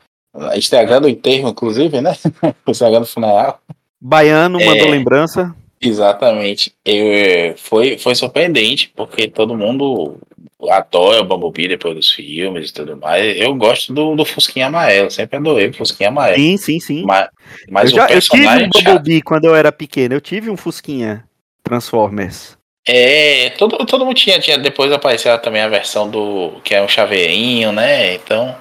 Estragando 0.54 1.08
o 1.08 1.10
enterro, 1.10 1.50
inclusive, 1.50 2.02
né? 2.02 2.16
Estragando 2.68 3.04
o 3.04 3.08
funeral. 3.08 3.60
Baiano 4.00 4.60
mandou 4.60 4.88
é, 4.88 4.92
lembrança. 4.92 5.54
Exatamente. 5.82 6.74
Eu, 6.86 7.58
foi, 7.58 7.98
foi 7.98 8.16
surpreendente, 8.16 8.92
porque 8.96 9.28
todo 9.28 9.58
mundo 9.58 10.18
adora 10.68 11.22
o 11.22 11.26
Bumblebee 11.26 11.70
depois 11.70 11.96
dos 11.96 12.12
filmes 12.12 12.70
e 12.70 12.74
tudo 12.74 12.98
mais. 12.98 13.40
Eu 13.40 13.54
gosto 13.56 13.94
do, 13.94 14.16
do 14.16 14.26
Fusquinha 14.26 14.68
Amarelo, 14.68 15.10
sempre 15.10 15.38
adorei 15.38 15.70
o 15.70 15.74
Fusquinha 15.74 16.10
Amarelo. 16.10 16.38
Sim, 16.38 16.58
sim, 16.58 16.80
sim. 16.80 17.04
Mas, 17.06 17.30
mas 17.70 17.92
eu, 17.92 17.98
já, 17.98 18.08
eu 18.10 18.22
tive 18.22 18.48
um 18.48 18.70
Bumblebee 18.70 19.16
chato. 19.16 19.24
quando 19.26 19.46
eu 19.46 19.56
era 19.56 19.72
pequeno, 19.72 20.16
eu 20.16 20.22
tive 20.22 20.50
um 20.50 20.58
Fusquinha 20.58 21.24
Transformers. 21.64 22.58
É, 22.88 23.52
todo, 23.52 23.78
todo 23.86 24.06
mundo 24.06 24.16
tinha, 24.16 24.40
tinha. 24.40 24.58
Depois 24.58 24.92
apareceu 24.92 25.38
também 25.38 25.62
a 25.62 25.70
versão 25.70 26.10
do. 26.10 26.60
que 26.64 26.74
é 26.74 26.82
um 26.82 26.88
chaveirinho, 26.88 27.72
né? 27.72 28.16
Então. 28.16 28.56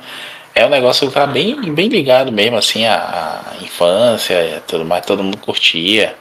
É 0.54 0.66
um 0.66 0.70
negócio 0.70 1.06
que 1.06 1.14
tá 1.14 1.24
bem, 1.24 1.54
bem 1.72 1.86
ligado 1.86 2.32
mesmo, 2.32 2.56
assim, 2.56 2.84
à, 2.84 3.44
à 3.52 3.62
infância, 3.62 4.60
tudo 4.66 4.84
mais, 4.84 5.06
todo 5.06 5.22
mundo 5.22 5.38
curtia. 5.38 6.16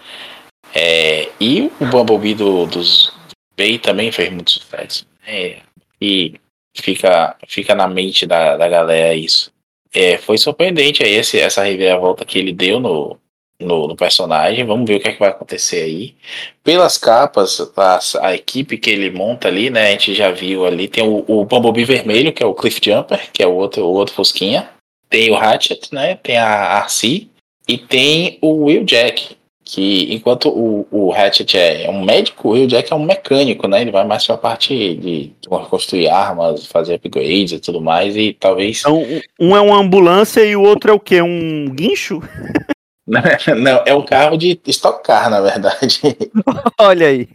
É, 0.76 1.30
e 1.42 1.72
o 1.80 1.86
Bumblebee 1.88 2.36
do, 2.36 2.68
dos 2.68 3.12
Bay 3.58 3.80
também 3.80 4.12
fez 4.12 4.32
muito 4.32 4.52
sucesso. 4.52 5.08
Né? 5.26 5.58
E 6.02 6.36
fica, 6.76 7.36
fica 7.48 7.76
na 7.76 7.88
mente 7.88 8.26
da, 8.26 8.58
da 8.58 8.68
galera 8.68 9.14
isso. 9.14 9.52
É, 9.94 10.18
foi 10.18 10.38
surpreendente 10.38 11.04
aí 11.04 11.14
esse, 11.14 11.40
essa 11.40 11.64
reviravolta 11.64 12.26
que 12.26 12.38
ele 12.38 12.52
deu 12.52 12.80
no, 12.80 13.18
no, 13.60 13.88
no, 13.88 13.96
personagem. 13.96 14.66
Vamos 14.66 14.88
ver 14.88 14.98
o 14.98 15.00
que, 15.00 15.08
é 15.08 15.14
que 15.14 15.20
vai 15.20 15.30
acontecer 15.30 15.84
aí. 15.84 16.16
Pelas 16.64 16.98
capas, 16.98 17.60
a, 17.76 18.00
a, 18.28 18.36
equipe 18.36 18.78
que 18.78 18.90
ele 18.90 19.10
monta 19.10 19.48
ali, 19.48 19.70
né? 19.70 19.88
A 19.88 19.92
gente 19.92 20.14
já 20.14 20.32
viu 20.32 20.66
ali. 20.66 20.88
Tem 20.88 21.04
o, 21.04 21.24
o 21.28 21.46
Bumblebee 21.46 21.86
vermelho, 21.86 22.34
que 22.34 22.44
é 22.44 22.46
o 22.46 22.54
Cliff 22.54 22.80
Jumper, 22.84 23.32
que 23.32 23.42
é 23.42 23.48
o 23.48 23.54
outro, 23.54 23.84
o 23.84 23.94
outro 23.94 24.14
Fusquinha. 24.14 24.70
Tem 25.10 25.32
o 25.32 25.36
Hatchet, 25.36 25.94
né? 25.94 26.16
Tem 26.16 26.38
a 26.38 26.48
Arcee. 26.48 27.32
E 27.68 27.78
tem 27.78 28.38
o 28.42 28.66
Will 28.66 28.86
Jack, 28.86 29.37
que 29.68 30.14
enquanto 30.14 30.48
o, 30.48 30.88
o 30.90 31.14
Hatchet 31.14 31.58
é 31.58 31.90
um 31.90 32.02
médico, 32.02 32.52
o 32.54 32.68
Jack 32.68 32.92
é 32.92 32.96
um 32.96 33.04
mecânico, 33.04 33.68
né? 33.68 33.82
Ele 33.82 33.92
vai 33.92 34.06
mais 34.06 34.26
para 34.26 34.36
a 34.36 34.38
parte 34.38 34.96
de, 34.96 35.34
construir 35.70 36.08
armas, 36.08 36.66
fazer 36.66 36.96
upgrades 36.96 37.52
e 37.52 37.60
tudo 37.60 37.82
mais, 37.82 38.16
e 38.16 38.32
talvez. 38.32 38.80
Então, 38.80 39.04
um 39.38 39.56
é 39.58 39.60
uma 39.60 39.78
ambulância 39.78 40.40
e 40.46 40.56
o 40.56 40.62
outro 40.62 40.92
é 40.92 40.94
o 40.94 41.00
quê? 41.00 41.22
Um 41.22 41.70
guincho? 41.70 42.22
Não, 43.08 43.84
é 43.86 43.94
um 43.94 44.02
carro 44.02 44.38
de 44.38 44.60
Stock 44.68 45.02
Car, 45.04 45.30
na 45.30 45.40
verdade. 45.40 46.02
Olha 46.80 47.08
aí. 47.08 47.28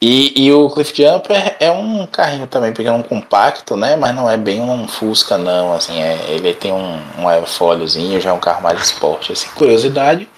E, 0.00 0.44
e 0.44 0.52
o 0.52 0.70
Cliff 0.70 0.92
Jumper 0.96 1.56
é 1.58 1.70
um 1.70 2.06
carrinho 2.06 2.46
também 2.46 2.72
pequeno, 2.72 2.98
um 2.98 3.02
compacto, 3.02 3.76
né? 3.76 3.96
Mas 3.96 4.14
não 4.14 4.28
é 4.28 4.36
bem 4.36 4.60
um 4.60 4.88
Fusca, 4.88 5.38
não. 5.38 5.72
Assim, 5.72 6.00
é, 6.00 6.18
ele 6.30 6.54
tem 6.54 6.72
um, 6.72 7.00
um 7.18 7.28
aerofóliozinho, 7.28 8.20
já 8.20 8.30
é 8.30 8.32
um 8.32 8.40
carro 8.40 8.62
mais 8.62 8.80
esporte. 8.80 9.32
Assim, 9.32 9.48
curiosidade, 9.50 10.28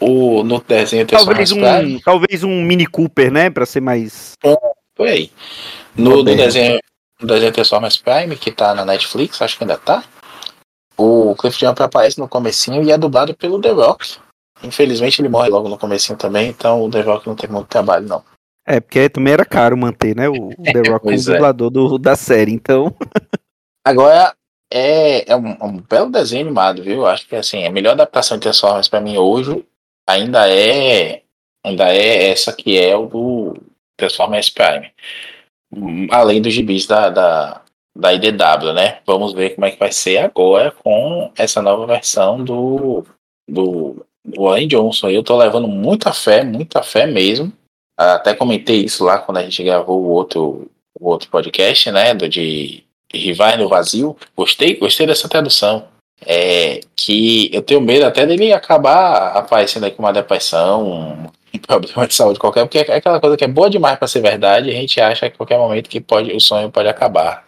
o, 0.00 0.42
no 0.42 0.60
desenho 0.60 1.06
talvez 1.06 1.52
um, 1.52 1.98
talvez 2.00 2.42
um 2.42 2.62
Mini 2.62 2.86
Cooper, 2.86 3.30
né, 3.30 3.50
para 3.50 3.66
ser 3.66 3.80
mais 3.80 4.34
foi 4.96 5.10
aí. 5.10 5.32
No, 5.94 6.22
no 6.22 6.24
desenho 6.24 6.80
no 7.20 7.26
desenho 7.28 7.52
Transformers 7.52 7.96
Prime 7.96 8.36
que 8.36 8.50
tá 8.50 8.74
na 8.74 8.84
Netflix, 8.84 9.40
acho 9.40 9.56
que 9.56 9.64
ainda 9.64 9.76
tá. 9.76 10.02
O 10.96 11.34
Cliff 11.36 11.58
Jumper 11.58 11.84
aparece 11.84 12.18
no 12.18 12.28
comecinho 12.28 12.82
e 12.82 12.90
é 12.90 12.96
dublado 12.96 13.34
pelo 13.34 13.60
The 13.60 13.70
Rock. 13.70 14.16
Infelizmente 14.62 15.20
ele 15.20 15.28
morre 15.28 15.50
logo 15.50 15.68
no 15.68 15.78
comecinho 15.78 16.18
também, 16.18 16.48
então 16.48 16.82
o 16.82 16.90
The 16.90 17.02
Rock 17.02 17.26
não 17.26 17.36
tem 17.36 17.50
muito 17.50 17.66
trabalho 17.66 18.06
não. 18.06 18.24
É, 18.66 18.80
porque 18.80 19.08
também 19.08 19.34
era 19.34 19.44
caro 19.44 19.76
manter, 19.76 20.16
né, 20.16 20.28
o, 20.28 20.48
The 20.72 20.90
Rock 20.90 21.04
como 21.04 21.14
é. 21.14 21.16
dublador 21.18 21.70
do, 21.70 21.98
da 21.98 22.16
série, 22.16 22.52
então. 22.52 22.94
Agora, 23.84 24.34
é, 24.72 25.30
é 25.30 25.36
um, 25.36 25.56
um, 25.62 25.76
belo 25.78 26.10
desenho 26.10 26.46
animado, 26.46 26.82
viu? 26.82 27.06
Acho 27.06 27.28
que 27.28 27.36
assim, 27.36 27.64
a 27.64 27.70
melhor 27.70 27.92
adaptação 27.92 28.36
de 28.36 28.42
Transformers 28.42 28.88
para 28.88 29.00
mim 29.00 29.16
hoje 29.16 29.64
ainda 30.06 30.48
é 30.48 31.22
ainda 31.64 31.92
é 31.92 32.30
essa 32.30 32.52
que 32.52 32.78
é 32.78 32.96
o 32.96 33.06
do 33.06 33.56
Transformers 33.96 34.48
Prime. 34.48 34.92
Além 36.10 36.40
dos 36.40 36.54
gibis 36.54 36.86
da, 36.86 37.10
da, 37.10 37.62
da 37.96 38.12
IDW, 38.12 38.72
né? 38.72 39.00
Vamos 39.04 39.32
ver 39.32 39.54
como 39.54 39.66
é 39.66 39.72
que 39.72 39.78
vai 39.78 39.90
ser 39.90 40.18
agora 40.18 40.70
com 40.70 41.32
essa 41.36 41.60
nova 41.60 41.86
versão 41.86 42.44
do, 42.44 43.04
do, 43.48 44.06
Warren 44.36 44.68
Johnson. 44.68 45.08
Eu 45.08 45.24
tô 45.24 45.36
levando 45.36 45.66
muita 45.66 46.12
fé, 46.12 46.44
muita 46.44 46.82
fé 46.82 47.06
mesmo. 47.06 47.52
Até 47.98 48.34
comentei 48.34 48.84
isso 48.84 49.04
lá 49.04 49.18
quando 49.18 49.38
a 49.38 49.42
gente 49.42 49.62
gravou 49.64 50.02
o 50.02 50.08
outro, 50.08 50.70
o 51.00 51.08
outro 51.08 51.28
podcast, 51.28 51.90
né? 51.90 52.14
Do 52.14 52.28
de 52.28 52.84
Rivais 53.12 53.58
no 53.58 53.68
Vazio. 53.68 54.16
Gostei, 54.36 54.76
gostei 54.76 55.06
dessa 55.06 55.28
tradução 55.28 55.88
é, 56.24 56.80
que 56.94 57.50
eu 57.52 57.62
tenho 57.62 57.80
medo 57.80 58.06
até 58.06 58.26
dele 58.26 58.52
acabar 58.52 59.36
aparecendo 59.36 59.84
aí 59.84 59.90
com 59.90 60.02
uma 60.02 60.12
depressão, 60.12 61.28
um 61.52 61.58
problema 61.66 62.06
de 62.06 62.14
saúde 62.14 62.38
qualquer, 62.38 62.64
porque 62.64 62.78
é 62.78 62.96
aquela 62.96 63.20
coisa 63.20 63.36
que 63.36 63.44
é 63.44 63.48
boa 63.48 63.68
demais 63.68 63.98
para 63.98 64.08
ser 64.08 64.20
verdade, 64.20 64.70
a 64.70 64.74
gente 64.74 65.00
acha 65.00 65.28
que 65.28 65.34
a 65.34 65.36
qualquer 65.36 65.58
momento 65.58 65.88
que 65.88 66.00
pode, 66.00 66.32
o 66.32 66.40
sonho 66.40 66.70
pode 66.70 66.88
acabar. 66.88 67.44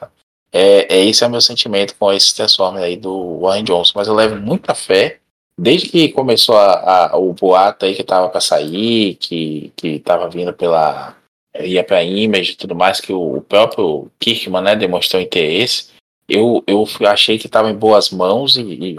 É, 0.53 0.97
é 0.97 1.05
esse 1.05 1.23
é 1.23 1.27
o 1.27 1.31
meu 1.31 1.41
sentimento 1.41 1.95
com 1.99 2.13
esse 2.13 2.35
Transformers 2.35 2.85
aí 2.85 2.97
do 2.97 3.41
Warren 3.41 3.65
Johnson, 3.65 3.93
mas 3.95 4.09
eu 4.09 4.15
levo 4.15 4.37
muita 4.37 4.75
fé 4.75 5.19
desde 5.59 5.89
que 5.89 6.09
começou 6.11 6.57
a, 6.57 7.11
a, 7.11 7.17
o 7.17 7.33
boato 7.33 7.85
aí 7.85 7.95
que 7.95 8.05
tava 8.05 8.29
para 8.29 8.41
sair, 8.41 9.17
que, 9.17 9.73
que 9.77 9.99
tava 9.99 10.31
vindo 10.31 10.53
pela 10.53 11.17
ia 11.61 11.83
para 11.83 12.05
Image 12.05 12.53
e 12.53 12.57
tudo 12.57 12.75
mais, 12.75 13.01
que 13.01 13.13
o, 13.13 13.39
o 13.39 13.43
próprio 13.43 14.09
Kirkman 14.21 14.63
né, 14.63 14.77
demonstrou 14.77 15.21
interesse 15.21 15.89
eu, 16.29 16.63
eu 16.67 16.87
achei 17.07 17.39
que 17.39 17.47
estava 17.47 17.71
em 17.71 17.75
boas 17.75 18.11
mãos 18.11 18.57
e, 18.57 18.63
e, 18.63 18.97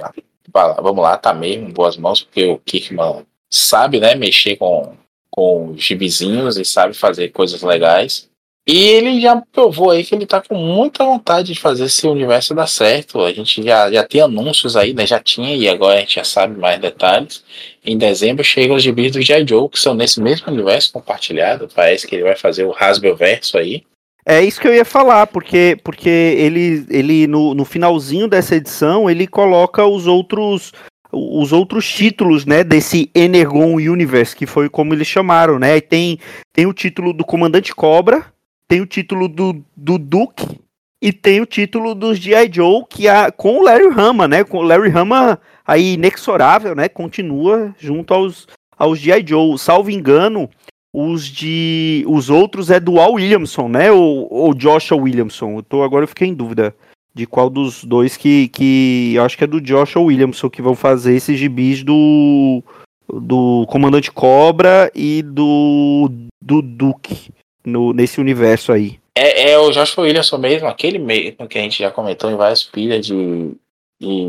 vamos 0.81 1.03
lá, 1.03 1.17
tá 1.17 1.33
mesmo 1.33 1.67
em 1.67 1.71
boas 1.71 1.95
mãos, 1.95 2.21
porque 2.21 2.45
o 2.45 2.57
Kirkman 2.57 3.25
sabe, 3.49 3.99
né, 3.99 4.15
mexer 4.15 4.55
com, 4.55 4.95
com 5.29 5.75
gibizinhos 5.77 6.57
e 6.57 6.65
sabe 6.65 6.93
fazer 6.93 7.29
coisas 7.29 7.61
legais. 7.61 8.29
E 8.67 8.87
ele 8.87 9.19
já 9.19 9.41
provou 9.51 9.89
aí 9.89 10.03
que 10.03 10.13
ele 10.13 10.27
tá 10.27 10.41
com 10.41 10.53
muita 10.53 11.03
vontade 11.03 11.53
de 11.53 11.59
fazer 11.59 11.85
esse 11.85 12.07
universo 12.07 12.53
dar 12.53 12.67
certo. 12.67 13.21
A 13.21 13.33
gente 13.33 13.63
já, 13.63 13.91
já 13.91 14.03
tem 14.03 14.21
anúncios 14.21 14.75
aí, 14.75 14.93
né? 14.93 15.07
Já 15.07 15.19
tinha 15.19 15.55
e 15.55 15.67
agora 15.67 15.97
a 15.97 15.99
gente 16.01 16.15
já 16.15 16.23
sabe 16.23 16.55
mais 16.55 16.79
detalhes. 16.79 17.43
Em 17.83 17.97
dezembro 17.97 18.43
chegam 18.43 18.75
os 18.75 18.83
gibis 18.83 19.11
do 19.11 19.23
J. 19.23 19.43
Joe, 19.47 19.67
que 19.69 19.79
são 19.79 19.95
nesse 19.95 20.21
mesmo 20.21 20.51
universo 20.51 20.93
compartilhado. 20.93 21.67
Parece 21.73 22.05
que 22.05 22.15
ele 22.15 22.25
vai 22.25 22.35
fazer 22.35 22.63
o 22.63 22.75
Hasbro 22.77 23.15
verso 23.15 23.57
aí. 23.57 23.83
É 24.31 24.43
isso 24.43 24.61
que 24.61 24.67
eu 24.67 24.75
ia 24.75 24.85
falar, 24.85 25.25
porque, 25.25 25.75
porque 25.83 26.07
ele, 26.07 26.85
ele 26.87 27.25
no, 27.25 27.55
no 27.55 27.65
finalzinho 27.65 28.27
dessa 28.27 28.55
edição, 28.55 29.09
ele 29.09 29.25
coloca 29.25 29.83
os 29.83 30.05
outros 30.05 30.71
os 31.11 31.51
outros 31.51 31.91
títulos, 31.91 32.45
né, 32.45 32.63
desse 32.63 33.09
Energon 33.15 33.73
Universe, 33.73 34.35
que 34.35 34.45
foi 34.45 34.69
como 34.69 34.93
eles 34.93 35.07
chamaram, 35.07 35.57
né? 35.57 35.77
E 35.77 35.81
tem, 35.81 36.19
tem 36.53 36.67
o 36.67 36.73
título 36.73 37.11
do 37.11 37.25
Comandante 37.25 37.73
Cobra, 37.73 38.23
tem 38.67 38.81
o 38.81 38.85
título 38.85 39.27
do, 39.27 39.65
do 39.75 39.97
Duke 39.97 40.59
e 41.01 41.11
tem 41.11 41.41
o 41.41 41.47
título 41.47 41.95
dos 41.95 42.19
G.I. 42.19 42.51
Joe, 42.53 42.83
que 42.87 43.07
a, 43.07 43.31
com 43.31 43.57
o 43.57 43.63
Larry 43.63 43.87
Hama, 43.87 44.27
né? 44.27 44.43
Com 44.43 44.59
o 44.59 44.61
Larry 44.61 44.91
Hama 44.91 45.39
aí 45.65 45.93
inexorável, 45.93 46.75
né? 46.75 46.87
Continua 46.87 47.73
junto 47.79 48.13
aos, 48.13 48.47
aos 48.77 48.99
G.I. 48.99 49.25
Joe. 49.25 49.57
Salvo 49.57 49.89
engano, 49.89 50.47
os 50.93 51.25
de. 51.25 52.04
Os 52.08 52.30
outros 52.30 52.69
é 52.69 52.80
do 52.80 52.99
Al 52.99 53.13
Williamson, 53.13 53.67
né? 53.67 53.91
Ou, 53.91 54.28
ou 54.32 54.54
Joshua 54.54 54.97
Williamson. 54.97 55.58
Eu 55.58 55.63
tô, 55.63 55.84
agora 55.84 56.04
eu 56.04 56.08
fiquei 56.08 56.28
em 56.28 56.34
dúvida 56.34 56.75
de 57.13 57.25
qual 57.25 57.49
dos 57.49 57.84
dois 57.84 58.17
que. 58.17 58.47
que 58.49 59.13
eu 59.15 59.23
acho 59.23 59.38
que 59.38 59.43
é 59.43 59.47
do 59.47 59.62
Joshua 59.62 60.02
Williamson 60.02 60.49
que 60.49 60.62
vão 60.62 60.75
fazer 60.75 61.15
esses 61.15 61.38
gibis 61.38 61.84
do. 61.84 62.63
Do 63.12 63.65
Comandante 63.67 64.12
Cobra 64.12 64.91
e 64.93 65.21
do. 65.21 66.10
Do 66.41 66.62
Duke. 66.62 67.32
No, 67.65 67.93
nesse 67.93 68.19
universo 68.21 68.71
aí. 68.71 68.99
É, 69.15 69.52
é 69.52 69.60
o 69.60 69.71
Joshua 69.71 70.06
Williamson 70.06 70.38
mesmo, 70.38 70.67
aquele 70.67 70.97
mesmo 70.97 71.47
que 71.47 71.58
a 71.58 71.62
gente 71.62 71.80
já 71.80 71.91
comentou 71.91 72.32
em 72.32 72.38
várias 72.38 72.63
pilhas 72.63 73.06
de, 73.06 73.52
de, 73.99 74.28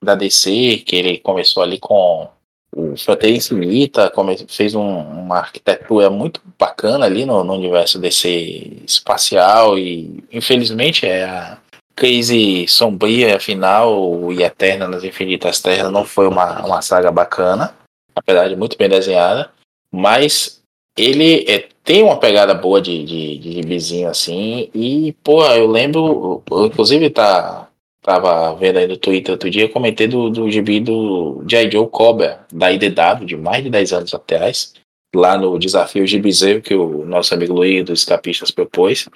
da 0.00 0.14
DC, 0.14 0.82
que 0.86 0.94
ele 0.94 1.18
começou 1.18 1.62
ali 1.62 1.78
com 1.78 2.28
o 2.74 2.96
Fronteira 2.96 3.36
Infinita 3.36 4.12
fez 4.48 4.74
um, 4.74 4.98
uma 4.98 5.38
arquitetura 5.38 6.08
muito 6.08 6.40
bacana 6.58 7.04
ali 7.04 7.24
no, 7.24 7.44
no, 7.44 7.54
universo 7.54 7.98
desse 7.98 8.82
espacial 8.86 9.78
e 9.78 10.24
infelizmente 10.32 11.06
é 11.06 11.24
a 11.24 11.58
crise 11.94 12.66
sombria 12.68 13.38
final 13.38 14.32
e 14.32 14.42
eterna 14.42 14.88
nas 14.88 15.04
infinitas 15.04 15.60
terras 15.60 15.92
não 15.92 16.04
foi 16.04 16.26
uma, 16.26 16.64
uma 16.64 16.80
saga 16.80 17.12
bacana 17.12 17.74
apesar 18.14 18.48
de 18.48 18.56
muito 18.56 18.78
bem 18.78 18.88
desenhada 18.88 19.50
mas 19.92 20.62
ele 20.96 21.44
é, 21.48 21.68
tem 21.84 22.02
uma 22.02 22.18
pegada 22.18 22.54
boa 22.54 22.80
de, 22.80 23.04
de, 23.04 23.38
de 23.38 23.52
gibizinho 23.52 24.08
assim, 24.08 24.70
e, 24.74 25.12
pô, 25.24 25.44
eu 25.46 25.66
lembro, 25.66 26.42
eu, 26.50 26.66
inclusive 26.66 27.10
tá, 27.10 27.68
tava 28.02 28.54
vendo 28.56 28.78
aí 28.78 28.86
no 28.86 28.96
Twitter 28.96 29.32
outro 29.32 29.48
dia, 29.48 29.68
comentei 29.68 30.08
do, 30.08 30.28
do 30.28 30.50
gibi 30.50 30.80
do 30.80 31.42
J. 31.46 31.70
Joe 31.70 31.88
Cobra, 31.88 32.44
da 32.52 32.70
IDW, 32.70 33.24
de 33.24 33.36
mais 33.36 33.62
de 33.62 33.70
10 33.70 33.92
anos 33.92 34.14
atrás, 34.14 34.74
lá 35.14 35.38
no 35.38 35.58
desafio 35.58 36.06
Gibizeiro 36.06 36.60
que 36.60 36.74
o 36.74 37.04
nosso 37.04 37.32
amigo 37.32 37.54
Luiz 37.54 37.84
dos 37.84 38.00
Escapistas 38.00 38.50
propôs. 38.50 39.08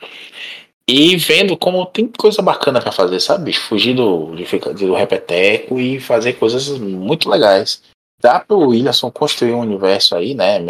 E 0.88 1.16
vendo 1.16 1.56
como 1.56 1.84
tem 1.84 2.06
coisa 2.06 2.40
bacana 2.40 2.80
para 2.80 2.92
fazer, 2.92 3.18
sabe? 3.18 3.52
Fugir 3.52 3.94
do, 3.94 4.36
do 4.36 4.94
repeteco 4.94 5.80
e 5.80 5.98
fazer 5.98 6.34
coisas 6.34 6.78
muito 6.78 7.28
legais. 7.28 7.82
Dá 8.22 8.38
pro 8.38 8.68
Williamson 8.68 9.10
construir 9.10 9.52
um 9.52 9.60
universo 9.60 10.14
aí, 10.14 10.32
né? 10.32 10.60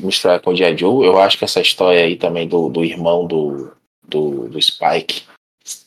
Misturar 0.00 0.40
com 0.40 0.50
o 0.50 0.54
G.I. 0.54 0.76
Joe. 0.76 1.06
Eu 1.06 1.18
acho 1.18 1.38
que 1.38 1.44
essa 1.44 1.60
história 1.60 2.04
aí 2.04 2.16
também 2.16 2.46
do, 2.46 2.68
do 2.68 2.84
irmão 2.84 3.26
do, 3.26 3.72
do, 4.06 4.48
do 4.48 4.60
Spike 4.60 5.22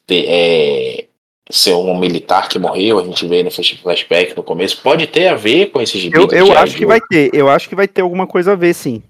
é, 0.10 1.05
ser 1.50 1.74
um 1.74 1.98
militar 1.98 2.50
que 2.50 2.58
morreu, 2.58 3.00
a 3.00 3.04
gente 3.04 3.28
vê 3.28 3.44
no 3.44 3.52
flashback 3.52 4.36
no 4.36 4.42
começo, 4.42 4.82
pode 4.82 5.06
ter 5.08 5.28
a 5.28 5.36
ver 5.36 5.68
com 5.68 5.82
esse 5.82 6.00
gibi. 6.00 6.18
Eu, 6.18 6.28
eu 6.32 6.58
acho 6.58 6.76
que 6.76 6.86
vai 6.86 7.00
ter, 7.00 7.30
eu 7.34 7.50
acho 7.50 7.70
que 7.70 7.76
vai 7.76 7.88
ter 7.88 8.02
alguma 8.02 8.26
coisa 8.26 8.54
a 8.54 8.56
ver, 8.56 8.74
sim. 8.74 9.04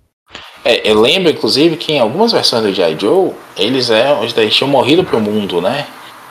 É, 0.64 0.90
eu 0.90 1.00
lembro, 1.00 1.32
inclusive, 1.32 1.78
que 1.78 1.94
em 1.94 2.00
algumas 2.00 2.32
versões 2.32 2.64
do 2.64 2.74
G.I. 2.74 2.98
Joe, 3.00 3.32
eles, 3.56 3.90
é, 3.90 4.18
eles 4.36 4.56
tinham 4.56 4.68
morrido 4.68 5.04
pro 5.04 5.20
mundo, 5.20 5.62
né? 5.62 5.86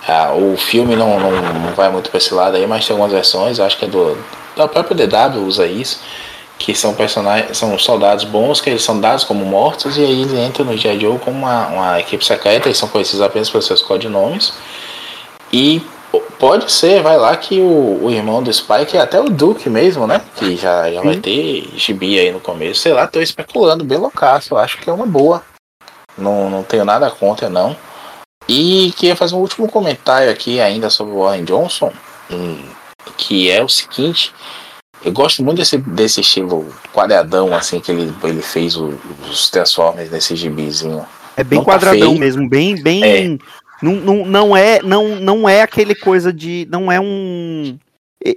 Ah, 0.07 0.35
o 0.35 0.57
filme 0.57 0.95
não, 0.97 1.19
não, 1.19 1.31
não, 1.31 1.75
vai 1.75 1.91
muito 1.91 2.11
pra 2.11 2.19
esse 2.19 2.35
lado 2.35 2.57
aí, 2.57 2.67
mas 2.67 2.87
tem 2.87 2.93
algumas 2.93 3.13
versões, 3.13 3.59
acho 3.59 3.79
que 3.79 3.87
é 3.87 3.89
do. 3.89 4.19
Da 4.55 4.69
própria 4.69 5.07
DW 5.07 5.47
usa 5.47 5.67
isso. 5.67 6.01
Que 6.59 6.75
são 6.75 6.95
personagens, 6.95 7.57
são 7.57 7.77
soldados 7.79 8.25
bons, 8.25 8.61
que 8.61 8.71
eles 8.71 8.83
são 8.83 9.01
dados 9.01 9.25
como 9.25 9.45
mortos, 9.45 9.97
e 9.97 10.01
aí 10.01 10.23
eles 10.23 10.33
entram 10.33 10.67
no 10.67 10.77
G.I. 10.77 11.01
Joe 11.01 11.19
como 11.19 11.39
uma, 11.39 11.67
uma 11.69 12.01
equipe 12.01 12.25
secreta, 12.25 12.69
eles 12.69 12.79
são 12.79 12.89
conhecidos 12.89 13.23
apenas 13.23 13.49
pelos 13.51 13.67
seus 13.67 13.83
codinomes. 13.83 14.53
E 15.55 15.81
pode 16.37 16.73
ser, 16.73 17.01
vai 17.01 17.17
lá, 17.17 17.37
que 17.37 17.61
o, 17.61 18.07
o 18.07 18.11
irmão 18.11 18.43
do 18.43 18.53
Spike, 18.53 18.99
até 18.99 19.21
o 19.21 19.31
Duke 19.31 19.71
mesmo, 19.71 20.05
né? 20.05 20.21
Que 20.35 20.57
já, 20.57 20.91
já 20.91 21.01
vai 21.01 21.17
ter 21.17 21.71
gibi 21.77 22.19
aí 22.19 22.33
no 22.33 22.41
começo. 22.41 22.81
Sei 22.81 22.93
lá, 22.93 23.07
tô 23.07 23.21
especulando, 23.21 23.85
bem 23.85 23.97
loucaço. 23.97 24.53
Eu 24.53 24.59
acho 24.59 24.79
que 24.79 24.91
é 24.91 24.93
uma 24.93 25.07
boa. 25.07 25.45
Não, 26.19 26.51
não 26.51 26.65
tenho 26.65 26.85
nada 26.85 27.09
contra, 27.09 27.49
não. 27.49 27.77
E 28.49 28.93
queria 28.97 29.15
fazer 29.15 29.37
um 29.37 29.39
último 29.39 29.71
comentário 29.71 30.29
aqui 30.29 30.61
ainda 30.61 30.91
sobre 30.91 31.15
o 31.15 31.21
Warren 31.21 31.45
Johnson. 31.45 31.93
Que 33.17 33.49
é 33.49 33.63
o 33.63 33.69
seguinte. 33.69 34.35
Eu 35.05 35.13
gosto 35.13 35.41
muito 35.45 35.59
desse, 35.59 35.79
desse 35.79 36.21
estilo 36.21 36.67
quadradão, 36.93 37.55
assim, 37.55 37.79
que 37.79 37.93
ele, 37.93 38.13
ele 38.25 38.43
fez 38.43 38.77
o, 38.77 38.99
os 39.31 39.51
Transformers 39.51 40.11
nesse 40.11 40.35
gibizinho. 40.35 41.07
É 41.37 41.45
bem 41.45 41.59
não 41.59 41.65
tá 41.65 41.73
quadradão 41.73 42.15
tá 42.15 42.19
mesmo, 42.19 42.49
bem, 42.49 42.83
bem. 42.83 43.05
É 43.05 43.39
não, 43.85 43.97
não, 43.97 44.25
não, 44.25 44.57
é, 44.57 44.81
não, 44.83 45.21
não 45.21 45.49
é 45.49 45.61
aquele 45.61 45.95
coisa 45.95 46.33
de. 46.33 46.67
Não 46.71 46.91
é 46.91 46.99
um. 46.99 47.79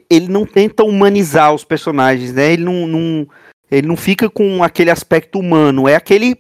Ele 0.10 0.28
não 0.28 0.46
tenta 0.46 0.84
humanizar 0.84 1.54
os 1.54 1.64
personagens, 1.64 2.34
né? 2.34 2.52
Ele 2.52 2.66
não, 2.66 2.86
não, 2.86 3.28
ele 3.72 3.88
não 3.88 3.96
fica 3.96 4.30
com 4.30 4.62
aquele 4.62 4.92
aspecto 4.92 5.40
humano. 5.40 5.88
É 5.88 5.96
aquele. 5.96 6.36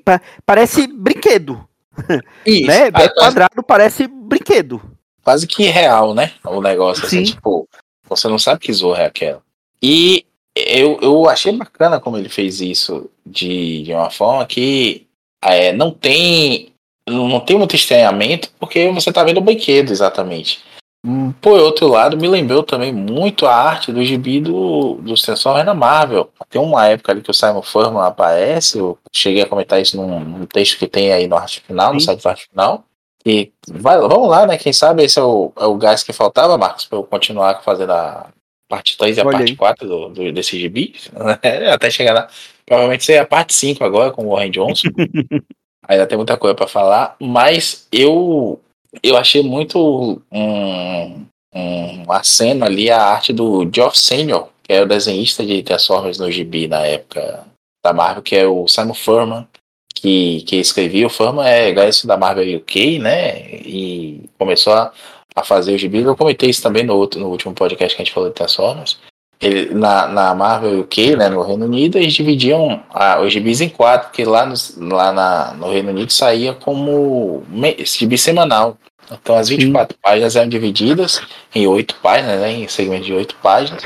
Parece 0.45 0.87
brinquedo. 0.87 1.65
Isso. 2.45 2.67
né? 2.67 2.87
É 2.87 3.07
quadrado, 3.07 3.63
parece 3.63 4.07
brinquedo. 4.07 4.81
Quase 5.23 5.47
que 5.47 5.63
real, 5.63 6.13
né? 6.13 6.33
O 6.43 6.61
negócio, 6.61 7.05
assim, 7.05 7.25
Sim. 7.25 7.33
tipo, 7.33 7.65
você 8.09 8.27
não 8.27 8.37
sabe 8.37 8.59
que 8.59 8.73
zorra 8.73 9.03
é 9.03 9.05
aquela. 9.05 9.41
E 9.81 10.25
eu, 10.53 10.99
eu 11.01 11.29
achei 11.29 11.53
bacana 11.53 11.99
como 11.99 12.17
ele 12.17 12.29
fez 12.29 12.59
isso 12.59 13.09
de, 13.25 13.83
de 13.83 13.93
uma 13.93 14.09
forma 14.09 14.45
que 14.45 15.07
é, 15.41 15.71
não 15.71 15.91
tem 15.91 16.73
não 17.07 17.39
tem 17.39 17.57
muito 17.57 17.75
estranhamento, 17.75 18.49
porque 18.59 18.89
você 18.91 19.11
tá 19.11 19.23
vendo 19.23 19.37
o 19.37 19.41
brinquedo 19.41 19.91
exatamente. 19.91 20.59
Hum, 21.05 21.31
por 21.41 21.59
outro 21.59 21.87
lado, 21.87 22.17
me 22.17 22.27
lembrou 22.27 22.63
também 22.63 22.91
muito 22.91 23.45
a 23.45 23.55
arte 23.55 23.91
do 23.91 24.03
gibi 24.03 24.41
do, 24.41 24.95
do 24.95 25.15
Sensor 25.15 25.63
na 25.63 25.73
Marvel. 25.73 26.29
Tem 26.49 26.61
uma 26.61 26.87
época 26.87 27.11
ali 27.11 27.21
que 27.21 27.31
o 27.31 27.33
Simon 27.33 27.61
Furman 27.61 28.03
aparece, 28.03 28.77
eu 28.77 28.97
cheguei 29.13 29.43
a 29.43 29.47
comentar 29.47 29.81
isso 29.81 29.95
num, 29.95 30.19
num 30.19 30.45
texto 30.45 30.77
que 30.77 30.87
tem 30.87 31.13
aí 31.13 31.27
no 31.27 31.37
arte 31.37 31.61
final, 31.61 31.93
no 31.93 32.01
site 32.01 32.21
do 32.21 32.29
arte 32.29 32.47
final. 32.49 32.83
E 33.25 33.51
vai, 33.67 33.97
vamos 33.99 34.29
lá, 34.29 34.45
né? 34.45 34.57
Quem 34.57 34.73
sabe 34.73 35.03
esse 35.03 35.19
é 35.19 35.23
o, 35.23 35.51
é 35.57 35.65
o 35.65 35.75
gás 35.75 36.03
que 36.03 36.13
faltava, 36.13 36.57
Marcos, 36.57 36.85
para 36.85 36.97
eu 36.97 37.03
continuar 37.03 37.61
fazendo 37.61 37.91
a 37.91 38.27
parte 38.69 38.97
3 38.97 39.17
e 39.17 39.21
a 39.21 39.25
Olha 39.25 39.37
parte 39.37 39.51
aí. 39.51 39.55
4 39.57 39.87
do, 39.87 40.09
do, 40.09 40.31
desse 40.31 40.59
gibi. 40.59 40.95
Até 41.73 41.89
chegar 41.89 42.13
lá. 42.13 42.27
Provavelmente 42.65 43.05
seria 43.05 43.21
a 43.21 43.25
parte 43.25 43.53
5 43.53 43.83
agora 43.83 44.11
com 44.11 44.25
o 44.25 44.29
Warren 44.29 44.51
Johnson. 44.51 44.89
Ainda 45.87 46.05
tem 46.05 46.17
muita 46.17 46.37
coisa 46.37 46.55
para 46.55 46.67
falar, 46.67 47.15
mas 47.19 47.87
eu 47.91 48.59
eu 49.03 49.15
achei 49.17 49.43
muito 49.43 50.21
um, 50.31 51.25
um 51.53 52.11
aceno 52.11 52.65
ali 52.65 52.89
a 52.89 53.01
arte 53.01 53.31
do 53.31 53.69
Geoff 53.73 53.97
Senior, 53.97 54.49
que 54.63 54.73
é 54.73 54.81
o 54.81 54.87
desenhista 54.87 55.45
de 55.45 55.63
Transformers 55.63 56.17
no 56.17 56.31
gibi 56.31 56.67
na 56.67 56.85
época 56.85 57.45
da 57.85 57.93
Marvel, 57.93 58.23
que 58.23 58.35
é 58.35 58.45
o 58.45 58.67
Simon 58.67 58.93
Furman, 58.93 59.47
que, 59.95 60.41
que 60.43 60.57
escrevia. 60.57 61.07
O 61.07 61.09
Furman 61.09 61.45
é 61.47 61.71
gasto 61.71 62.07
da 62.07 62.17
Marvel 62.17 62.57
UK, 62.57 62.99
né? 62.99 63.49
E 63.61 64.29
começou 64.37 64.73
a, 64.73 64.91
a 65.35 65.43
fazer 65.43 65.73
o 65.73 65.77
gibi. 65.77 65.99
Eu 65.99 66.17
comentei 66.17 66.49
isso 66.49 66.61
também 66.61 66.83
no, 66.83 66.95
outro, 66.95 67.19
no 67.19 67.29
último 67.29 67.53
podcast 67.53 67.95
que 67.95 68.01
a 68.01 68.05
gente 68.05 68.13
falou 68.13 68.29
de 68.29 68.35
Transformers 68.35 68.97
ele, 69.39 69.73
na, 69.73 70.07
na 70.07 70.35
Marvel 70.35 70.79
UK, 70.81 71.15
né, 71.15 71.29
no 71.29 71.41
Reino 71.41 71.65
Unido, 71.65 71.97
eles 71.97 72.13
dividiam 72.13 72.81
a, 72.89 73.19
os 73.19 73.31
gibis 73.31 73.61
em 73.61 73.69
quatro, 73.69 74.09
porque 74.09 74.25
lá, 74.25 74.45
no, 74.45 74.55
lá 74.95 75.11
na, 75.11 75.53
no 75.53 75.71
Reino 75.71 75.89
Unido 75.89 76.11
saía 76.11 76.53
como 76.53 77.43
esse 77.77 77.99
gibi 77.99 78.17
semanal. 78.17 78.77
Então 79.11 79.37
as 79.37 79.47
24 79.47 79.95
Sim. 79.95 79.99
páginas 80.01 80.35
eram 80.35 80.49
divididas 80.49 81.21
em 81.55 81.65
oito 81.67 81.95
páginas, 81.95 82.41
né, 82.41 82.51
em 82.51 82.67
segmentos 82.67 83.05
de 83.05 83.13
oito 83.13 83.35
páginas. 83.41 83.83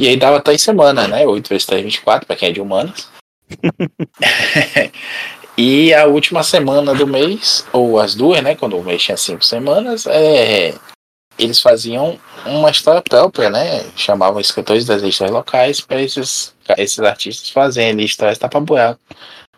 E 0.00 0.08
aí 0.08 0.16
dava 0.16 0.40
três 0.40 0.62
semanas, 0.62 1.06
né? 1.10 1.26
8 1.26 1.46
vezes 1.46 1.66
3, 1.66 1.82
24, 1.82 2.26
para 2.26 2.34
quem 2.34 2.48
é 2.48 2.52
de 2.52 2.60
humanas. 2.62 3.06
e 5.58 5.92
a 5.92 6.06
última 6.06 6.42
semana 6.42 6.94
do 6.94 7.06
mês, 7.06 7.66
ou 7.70 8.00
as 8.00 8.14
duas, 8.14 8.42
né? 8.42 8.54
Quando 8.54 8.78
o 8.78 8.82
mês 8.82 9.02
tinha 9.02 9.18
cinco 9.18 9.44
semanas, 9.44 10.06
é, 10.06 10.72
eles 11.40 11.60
faziam 11.60 12.18
uma 12.44 12.70
história 12.70 13.02
própria, 13.02 13.48
né? 13.50 13.84
Chamavam 13.96 14.40
escritores 14.40 14.84
das 14.84 15.02
listas 15.02 15.30
locais 15.30 15.80
para 15.80 16.00
esses, 16.00 16.54
esses 16.76 16.98
artistas 17.00 17.50
fazerem 17.50 18.04
histórias 18.04 18.38
tapa-buraco. 18.38 19.00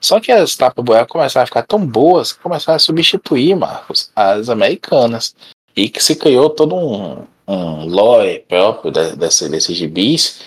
Só 0.01 0.19
que 0.21 0.33
as 0.33 0.57
tapa-buraco 0.57 1.13
começaram 1.13 1.45
a 1.45 1.47
ficar 1.47 1.63
tão 1.63 1.85
boas 1.85 2.33
que 2.33 2.41
começaram 2.41 2.77
a 2.77 2.81
substituir, 2.81 3.55
Marcos, 3.55 4.11
as 4.15 4.49
americanas. 4.49 5.35
E 5.75 5.89
que 5.89 6.03
se 6.03 6.17
criou 6.17 6.51
todo 6.51 6.75
um, 6.75 7.25
um 7.47 7.87
lore 7.87 8.45
próprio 8.49 8.91
desse, 8.91 9.49
desses 9.49 9.77
gibis 9.77 10.41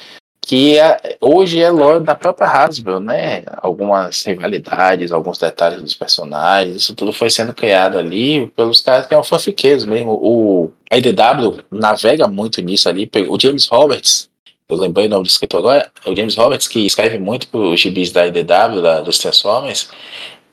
que 0.45 0.77
é, 0.77 1.17
hoje 1.19 1.59
é 1.59 1.71
lore 1.71 2.03
da 2.03 2.13
própria 2.13 2.47
Hasbro, 2.47 2.99
né? 2.99 3.43
Algumas 3.57 4.23
rivalidades, 4.23 5.11
alguns 5.11 5.39
detalhes 5.39 5.81
dos 5.81 5.95
personagens, 5.95 6.75
isso 6.75 6.93
tudo 6.93 7.11
foi 7.11 7.31
sendo 7.31 7.51
criado 7.51 7.97
ali 7.97 8.45
pelos 8.55 8.79
caras 8.79 9.07
que 9.07 9.15
são 9.15 9.23
fanfiqueiros 9.23 9.85
mesmo. 9.85 10.11
O 10.11 10.71
IDW 10.91 11.63
navega 11.71 12.27
muito 12.27 12.61
nisso 12.61 12.87
ali. 12.89 13.09
O 13.27 13.39
James 13.39 13.67
Roberts, 13.67 14.29
eu 14.69 14.77
lembrei 14.77 15.07
o 15.07 15.09
nome 15.09 15.23
do 15.23 15.29
escritor 15.29 15.59
agora, 15.59 15.91
o 16.05 16.15
James 16.15 16.35
Roberts, 16.35 16.67
que 16.67 16.85
escreve 16.85 17.17
muito 17.17 17.47
para 17.47 17.59
os 17.59 17.79
gibis 17.79 18.11
da 18.11 18.27
IDW, 18.27 18.81
da, 18.81 19.01
dos 19.01 19.17
Transformers, 19.17 19.89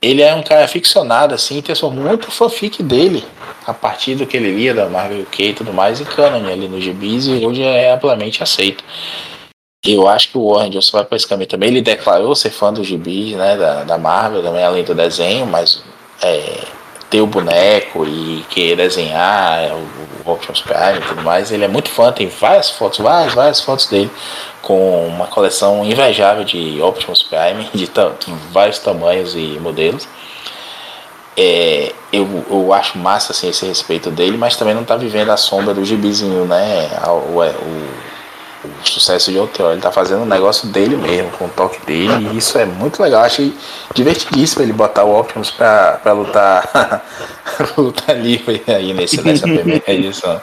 ele 0.03 0.21
é 0.21 0.35
um 0.35 0.43
cara 0.43 0.67
ficcionado, 0.67 1.33
assim, 1.33 1.63
transformou 1.63 2.05
muito 2.05 2.29
fanfic 2.29 2.83
dele, 2.83 3.25
a 3.65 3.73
partir 3.73 4.17
do 4.17 4.27
que 4.27 4.37
ele 4.37 4.51
lia 4.51 4.75
da 4.75 4.89
Marvel 4.89 5.23
UK 5.23 5.51
e 5.51 5.55
tudo 5.55 5.73
mais, 5.73 6.01
em 6.01 6.05
canon 6.05 6.45
ali 6.45 6.67
nos 6.67 6.83
gibis, 6.83 7.27
e 7.27 7.47
hoje 7.47 7.63
é 7.63 7.93
amplamente 7.93 8.43
aceito. 8.43 8.83
Eu 9.85 10.09
acho 10.09 10.31
que 10.31 10.39
o 10.39 10.53
Warren 10.53 10.71
Johnson 10.71 10.97
vai 10.97 11.05
para 11.05 11.17
esse 11.17 11.27
caminho 11.27 11.49
também. 11.49 11.69
Ele 11.69 11.83
declarou 11.83 12.35
ser 12.35 12.51
fã 12.51 12.73
dos 12.73 12.87
gibis, 12.87 13.37
né, 13.37 13.57
da, 13.57 13.85
da 13.85 13.99
Marvel, 13.99 14.43
também 14.43 14.63
além 14.65 14.85
do 14.85 14.95
desenho, 14.95 15.47
mas 15.47 15.83
é, 16.21 16.65
ter 17.13 17.21
o 17.21 17.27
boneco 17.27 18.07
e 18.07 18.43
querer 18.49 18.77
desenhar 18.77 19.63
é, 19.63 19.75
o, 19.75 20.33
Optimus 20.33 20.63
Prime 20.63 20.99
e 20.99 21.09
tudo 21.09 21.23
mais, 21.23 21.51
ele 21.51 21.65
é 21.65 21.69
muito 21.69 21.91
fã, 21.91 22.11
tem 22.13 22.29
várias 22.29 22.71
fotos, 22.71 23.01
várias, 23.01 23.35
várias 23.35 23.61
fotos 23.61 23.87
dele 23.87 24.11
com 24.63 25.09
uma 25.09 25.27
coleção 25.27 25.85
invejável 25.85 26.45
de 26.45 26.81
Optimus 26.81 27.23
Prime, 27.25 27.69
de, 27.75 27.87
de 27.87 28.33
vários 28.53 28.79
tamanhos 28.79 29.35
e 29.35 29.59
modelos. 29.61 30.09
É, 31.37 31.93
eu, 32.13 32.47
eu 32.49 32.73
acho 32.73 32.97
massa 32.97 33.33
assim, 33.33 33.49
esse 33.49 33.67
respeito 33.67 34.11
dele, 34.11 34.39
mas 34.39 34.57
também 34.57 34.75
não 34.75 34.83
está 34.83 34.97
vivendo 34.97 35.31
a 35.31 35.37
sombra 35.37 35.75
do 35.75 35.85
gibizinho, 35.85 36.45
né? 36.45 36.89
O, 37.09 37.41
o, 37.41 37.89
o 38.65 38.89
sucesso 38.89 39.31
de 39.31 39.39
Outrora. 39.39 39.73
Ele 39.73 39.83
tá 39.83 39.93
fazendo 39.93 40.23
um 40.23 40.27
negócio 40.27 40.69
dele 40.69 40.97
mesmo, 40.97 41.31
com 41.33 41.47
o 41.47 41.49
toque 41.49 41.85
dele, 41.85 42.31
e 42.33 42.39
isso 42.39 42.59
é 42.59 42.65
muito 42.65 43.03
legal. 43.03 43.23
Achei 43.23 43.55
divertidíssimo 43.95 44.63
ele 44.63 44.73
botar 44.73 45.05
o 45.05 45.19
Optimus 45.19 45.51
pra, 45.51 46.01
pra 46.03 46.13
lutar 46.13 47.03
lutar 47.77 48.17
livre 48.17 48.63
aí 48.67 48.93
nesse, 48.93 49.21
nessa 49.23 49.47
primeira 49.47 49.93
edição. 49.93 50.43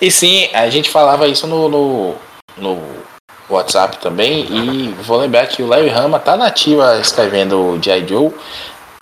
E 0.00 0.10
sim, 0.10 0.48
a 0.52 0.68
gente 0.70 0.90
falava 0.90 1.28
isso 1.28 1.46
no, 1.46 1.68
no, 1.68 2.14
no 2.56 2.82
WhatsApp 3.48 3.98
também. 3.98 4.46
E 4.50 4.94
vou 5.02 5.18
lembrar 5.18 5.46
que 5.46 5.62
o 5.62 5.66
Larry 5.66 5.90
Hama 5.90 6.18
tá 6.18 6.36
nativa 6.36 6.98
escrevendo 6.98 7.58
o 7.58 7.82
G.I. 7.82 8.06
Joe 8.06 8.32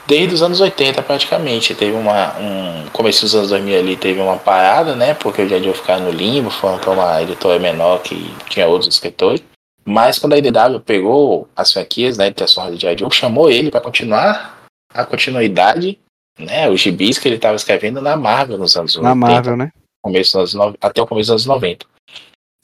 desde 0.06 0.34
os 0.34 0.42
anos 0.42 0.60
80 0.60 1.02
praticamente. 1.02 1.74
Teve 1.74 1.96
uma. 1.96 2.38
Um, 2.38 2.86
começo 2.92 3.22
dos 3.22 3.34
anos 3.34 3.50
2000 3.50 3.78
ali 3.78 3.96
teve 3.96 4.20
uma 4.20 4.36
parada, 4.36 4.94
né? 4.94 5.14
Porque 5.14 5.42
o. 5.42 5.48
Joe 5.48 5.74
ficava 5.74 6.00
no 6.00 6.10
limbo, 6.10 6.50
foi 6.50 6.78
para 6.78 6.90
uma 6.90 7.22
editora 7.22 7.58
menor 7.58 8.02
que 8.02 8.30
tinha 8.48 8.66
outros 8.66 8.94
escritores. 8.94 9.42
Mas 9.84 10.18
quando 10.18 10.32
a 10.32 10.38
IDW 10.38 10.80
pegou 10.84 11.48
as 11.54 11.72
franquias, 11.72 12.18
né, 12.18 12.28
de 12.28 12.34
Tesson 12.34 12.70
de. 12.72 12.80
Joe, 12.80 13.10
chamou 13.10 13.50
ele 13.50 13.70
para 13.70 13.80
continuar 13.80 14.64
a 14.92 15.04
continuidade, 15.04 15.98
né? 16.38 16.68
Os 16.68 16.80
gibis 16.80 17.18
que 17.18 17.28
ele 17.28 17.36
estava 17.36 17.56
escrevendo 17.56 18.00
na 18.00 18.16
Marvel 18.16 18.58
nos 18.58 18.76
anos 18.76 18.94
na 18.96 19.10
80. 19.10 19.14
Na 19.14 19.14
Marvel, 19.14 19.56
né? 19.56 19.72
Começo 20.02 20.38
dos, 20.38 20.54
até 20.80 21.02
o 21.02 21.06
começo 21.06 21.32
dos 21.32 21.46
anos 21.46 21.46
90. 21.46 21.86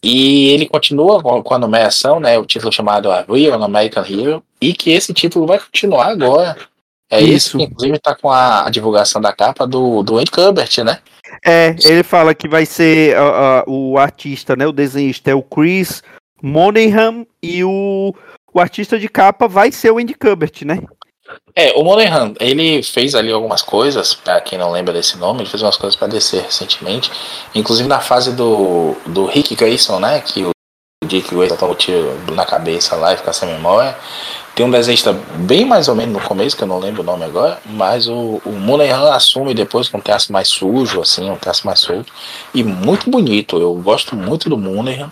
E 0.04 0.48
ele 0.50 0.66
continua 0.66 1.22
com 1.22 1.54
a 1.54 1.58
nomeação, 1.58 2.18
né? 2.18 2.36
O 2.36 2.44
título 2.44 2.72
chamado 2.72 3.10
A 3.10 3.22
Real 3.22 3.62
American 3.62 4.04
Hero. 4.04 4.42
E 4.60 4.74
que 4.74 4.90
esse 4.90 5.14
título 5.14 5.46
vai 5.46 5.60
continuar 5.60 6.06
agora. 6.06 6.56
É 7.12 7.20
isso, 7.20 7.58
que 7.58 7.64
inclusive 7.64 7.96
está 7.96 8.14
com 8.14 8.30
a, 8.30 8.70
divulgação 8.70 9.20
da 9.20 9.34
capa 9.34 9.66
do, 9.66 10.02
do 10.02 10.16
Andy 10.16 10.30
Kubert, 10.30 10.78
né? 10.82 10.98
É, 11.44 11.76
ele 11.84 12.02
fala 12.02 12.34
que 12.34 12.48
vai 12.48 12.64
ser 12.64 13.14
uh, 13.18 13.68
uh, 13.68 13.92
o 13.92 13.98
artista, 13.98 14.56
né? 14.56 14.66
O 14.66 14.72
desenhista 14.72 15.30
é 15.30 15.34
o 15.34 15.42
Chris 15.42 16.02
Monaghan 16.42 17.26
e 17.42 17.62
o, 17.62 18.14
o 18.52 18.60
artista 18.60 18.98
de 18.98 19.08
capa 19.08 19.46
vai 19.46 19.70
ser 19.70 19.90
o 19.90 19.98
Andy 19.98 20.14
Kubert, 20.14 20.64
né? 20.64 20.82
É, 21.54 21.72
o 21.74 21.84
Monaghan, 21.84 22.32
ele 22.40 22.82
fez 22.82 23.14
ali 23.14 23.30
algumas 23.30 23.60
coisas, 23.60 24.14
para 24.14 24.40
quem 24.40 24.58
não 24.58 24.70
lembra 24.70 24.94
desse 24.94 25.18
nome, 25.18 25.42
ele 25.42 25.50
fez 25.50 25.62
umas 25.62 25.76
coisas 25.76 25.94
para 25.94 26.08
descer 26.08 26.42
recentemente, 26.42 27.10
inclusive 27.54 27.88
na 27.88 28.00
fase 28.00 28.32
do, 28.32 28.96
do 29.06 29.26
Rick 29.26 29.54
Grayson, 29.54 30.00
né, 30.00 30.20
que 30.20 30.44
o 30.44 30.52
Dick 31.06 31.34
Grayson 31.34 31.56
toma 31.56 31.72
o 31.72 31.76
tiro 31.76 32.18
na 32.32 32.46
cabeça 32.46 32.96
lá 32.96 33.12
e 33.12 33.16
fica 33.16 33.32
sem 33.32 33.48
memória. 33.48 33.96
Tem 34.54 34.66
um 34.66 34.70
desenhista 34.70 35.12
bem 35.12 35.64
mais 35.64 35.88
ou 35.88 35.94
menos 35.94 36.12
no 36.12 36.28
começo, 36.28 36.56
que 36.56 36.62
eu 36.62 36.68
não 36.68 36.78
lembro 36.78 37.00
o 37.00 37.04
nome 37.04 37.24
agora, 37.24 37.58
mas 37.64 38.06
o, 38.06 38.40
o 38.44 39.10
assume 39.12 39.54
depois 39.54 39.88
com 39.88 39.96
um 39.96 40.00
traço 40.00 40.30
mais 40.30 40.48
sujo, 40.48 41.00
assim, 41.00 41.30
um 41.30 41.36
traço 41.36 41.66
mais 41.66 41.80
solto, 41.80 42.12
e 42.54 42.62
muito 42.62 43.08
bonito, 43.08 43.58
eu 43.58 43.74
gosto 43.76 44.14
muito 44.14 44.50
do 44.50 44.58
Monaghan. 44.58 45.10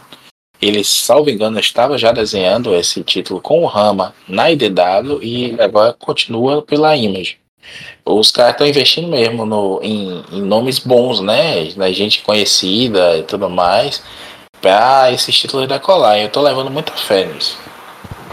Ele, 0.60 0.84
salvo 0.84 1.30
engano, 1.30 1.58
estava 1.58 1.96
já 1.96 2.12
desenhando 2.12 2.74
esse 2.74 3.02
título 3.02 3.40
com 3.40 3.62
o 3.62 3.66
Rama 3.66 4.14
na 4.28 4.50
IDW 4.50 5.22
e 5.22 5.56
agora 5.58 5.94
continua 5.94 6.60
pela 6.60 6.94
Image. 6.94 7.38
Os 8.04 8.30
caras 8.30 8.52
estão 8.52 8.66
investindo 8.66 9.08
mesmo 9.08 9.46
no, 9.46 9.80
em, 9.82 10.22
em, 10.32 10.42
nomes 10.42 10.78
bons, 10.78 11.20
né? 11.20 11.72
Na 11.76 11.90
gente 11.92 12.22
conhecida 12.22 13.16
e 13.16 13.22
tudo 13.22 13.48
mais, 13.48 14.02
para 14.60 15.10
esses 15.12 15.34
títulos 15.34 15.66
decolar. 15.66 16.18
Eu 16.18 16.26
estou 16.26 16.42
levando 16.42 16.70
muita 16.70 16.92
fé 16.92 17.24
nisso. 17.24 17.56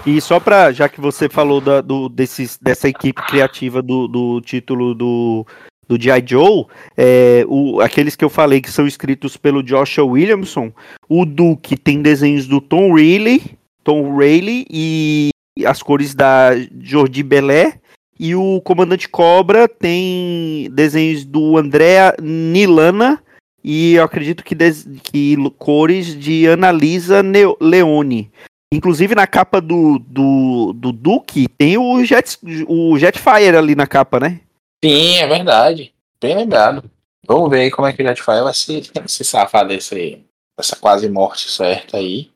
E 0.05 0.21
só 0.21 0.39
para, 0.39 0.71
já 0.71 0.87
que 0.87 1.01
você 1.01 1.27
falou 1.27 1.59
da, 1.59 1.81
do, 1.81 2.09
dessa 2.09 2.87
equipe 2.87 3.21
criativa 3.27 3.81
do, 3.81 4.07
do 4.07 4.41
título 4.41 4.93
do 4.93 5.45
do 5.87 5.99
G.I. 5.99 6.21
Joe, 6.25 6.65
é, 6.97 7.45
o, 7.47 7.79
aqueles 7.79 8.15
que 8.15 8.25
eu 8.25 8.29
falei 8.29 8.59
que 8.59 8.69
são 8.69 8.85
escritos 8.85 9.37
pelo 9.37 9.63
Joshua 9.63 10.03
Williamson, 10.03 10.71
o 11.07 11.25
Duke 11.25 11.77
tem 11.77 12.01
desenhos 12.01 12.45
do 12.45 12.59
Tom 12.59 12.93
Reilly, 12.93 13.57
Tom 13.85 14.17
Reilly 14.17 14.65
e 14.69 15.29
as 15.65 15.81
cores 15.81 16.13
da 16.13 16.49
Jordi 16.81 17.23
Belé, 17.23 17.79
e 18.19 18.35
o 18.35 18.59
Comandante 18.61 19.07
Cobra 19.07 19.67
tem 19.67 20.69
desenhos 20.73 21.23
do 21.23 21.57
Andrea 21.57 22.15
Nilana 22.21 23.23
e 23.63 23.95
eu 23.95 24.03
acredito 24.03 24.43
que, 24.43 24.55
que 25.03 25.35
cores 25.57 26.17
de 26.17 26.47
Analisa 26.47 27.21
Leone. 27.59 28.31
Inclusive 28.73 29.15
na 29.15 29.25
capa 29.25 29.61
do, 29.61 29.97
do, 29.99 30.73
do 30.73 30.91
Duke 30.91 31.47
tem 31.47 31.77
o, 31.77 32.03
Jet, 32.03 32.37
o 32.67 32.97
Jetfire 32.99 33.55
ali 33.55 33.75
na 33.75 33.87
capa, 33.87 34.19
né? 34.19 34.41
Sim, 34.83 35.17
é 35.17 35.27
verdade. 35.27 35.93
Bem 36.21 36.35
lembrado. 36.35 36.83
Vamos 37.25 37.49
ver 37.49 37.61
aí 37.61 37.71
como 37.71 37.87
é 37.87 37.93
que 37.93 38.03
o 38.03 38.05
Jetfire 38.05 38.43
vai 38.43 38.53
se, 38.53 38.83
se 39.07 39.23
safar 39.23 39.65
desse, 39.65 40.21
dessa 40.57 40.75
quase 40.75 41.09
morte 41.09 41.49
certa 41.49 41.97
aí. 41.97 42.29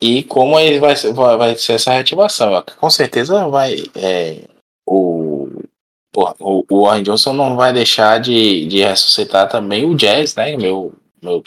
E 0.00 0.22
como 0.24 0.58
ele 0.60 0.78
vai, 0.78 0.94
vai, 0.94 1.36
vai 1.36 1.56
ser 1.56 1.72
essa 1.74 1.92
reativação. 1.92 2.62
Com 2.78 2.90
certeza 2.90 3.48
vai. 3.48 3.76
É, 3.96 4.42
o, 4.86 5.48
o, 6.14 6.64
o 6.70 6.84
Warren 6.84 7.02
Johnson 7.02 7.32
não 7.32 7.56
vai 7.56 7.72
deixar 7.72 8.20
de, 8.20 8.66
de 8.66 8.82
ressuscitar 8.82 9.48
também 9.48 9.84
o 9.84 9.94
Jazz, 9.94 10.34
né? 10.36 10.56
Meu, 10.56 10.92
meu, 11.22 11.42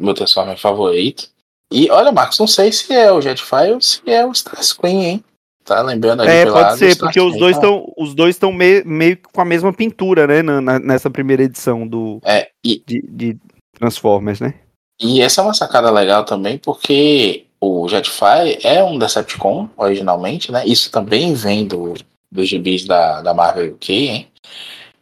meu 0.00 0.14
Transformer 0.14 0.58
favorito. 0.58 1.28
E 1.72 1.90
olha, 1.90 2.12
Marcos, 2.12 2.38
não 2.38 2.46
sei 2.46 2.70
se 2.72 2.92
é 2.92 3.10
o 3.10 3.20
Jetfire 3.20 3.72
ou 3.72 3.80
se 3.80 4.00
é 4.06 4.24
o 4.24 4.32
Starscream, 4.32 5.02
hein? 5.02 5.24
Tá 5.64 5.82
lembrando 5.82 6.22
ali 6.22 6.30
É, 6.30 6.46
pode 6.46 6.78
ser, 6.78 6.96
porque 6.96 7.20
os 7.20 7.36
dois 7.36 7.56
estão 7.56 7.92
os 7.96 8.14
dois 8.14 8.36
estão 8.36 8.52
meio, 8.52 8.86
meio 8.86 9.18
com 9.32 9.40
a 9.40 9.44
mesma 9.44 9.72
pintura, 9.72 10.24
né, 10.26 10.40
na, 10.40 10.78
nessa 10.78 11.10
primeira 11.10 11.42
edição 11.42 11.86
do 11.86 12.20
é, 12.24 12.48
e, 12.64 12.80
de, 12.86 13.02
de, 13.02 13.36
Transformers, 13.76 14.38
né? 14.38 14.54
E 15.00 15.20
essa 15.20 15.40
é 15.40 15.44
uma 15.44 15.52
sacada 15.52 15.90
legal 15.90 16.24
também, 16.24 16.56
porque 16.56 17.46
o 17.60 17.88
Jetfire 17.88 18.58
é 18.62 18.82
um 18.82 18.96
Decepticon 18.96 19.68
originalmente, 19.76 20.52
né? 20.52 20.64
Isso 20.64 20.90
também 20.90 21.34
vem 21.34 21.66
do 21.66 21.94
dos 22.30 22.48
gibis 22.48 22.84
da, 22.84 23.20
da 23.22 23.34
Marvel 23.34 23.74
UK, 23.74 23.92
hein? 23.92 24.28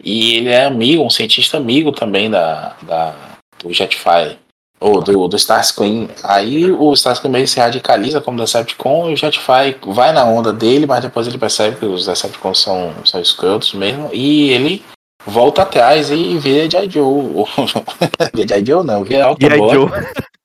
E 0.02 0.36
ele 0.36 0.48
é 0.48 0.64
amigo, 0.64 1.02
um 1.02 1.10
cientista 1.10 1.58
amigo 1.58 1.92
também 1.92 2.30
da, 2.30 2.74
da 2.82 3.14
do 3.58 3.72
Jetfire 3.72 4.38
ou 4.84 5.00
do, 5.00 5.26
do 5.26 5.36
Starscream. 5.38 6.10
Aí 6.22 6.70
o 6.70 6.92
Starscream 6.92 7.32
meio 7.32 7.48
se 7.48 7.58
radicaliza 7.58 8.20
como 8.20 8.38
Decepticon 8.38 9.08
e 9.08 9.14
o 9.14 9.16
Jetfire 9.16 9.78
vai 9.86 10.12
na 10.12 10.26
onda 10.26 10.52
dele, 10.52 10.84
mas 10.84 11.00
depois 11.00 11.26
ele 11.26 11.38
percebe 11.38 11.76
que 11.76 11.86
os 11.86 12.04
Decepticons 12.04 12.60
são, 12.60 12.92
são 13.02 13.18
escrotos 13.18 13.72
mesmo 13.72 14.10
e 14.12 14.50
ele 14.50 14.84
volta 15.26 15.62
atrás 15.62 16.10
e 16.10 16.36
vira 16.36 16.70
G.I. 16.70 16.90
Joe. 16.90 17.46
G.I. 18.36 18.66
Joe 18.66 18.84
não, 18.84 19.02
vira 19.02 19.24
Autobot. 19.24 19.90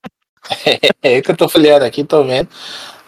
é, 1.04 1.18
é 1.18 1.22
que 1.22 1.32
eu 1.32 1.36
tô 1.36 1.50
folheando 1.50 1.84
aqui, 1.84 2.06
tô 2.06 2.24
vendo 2.24 2.48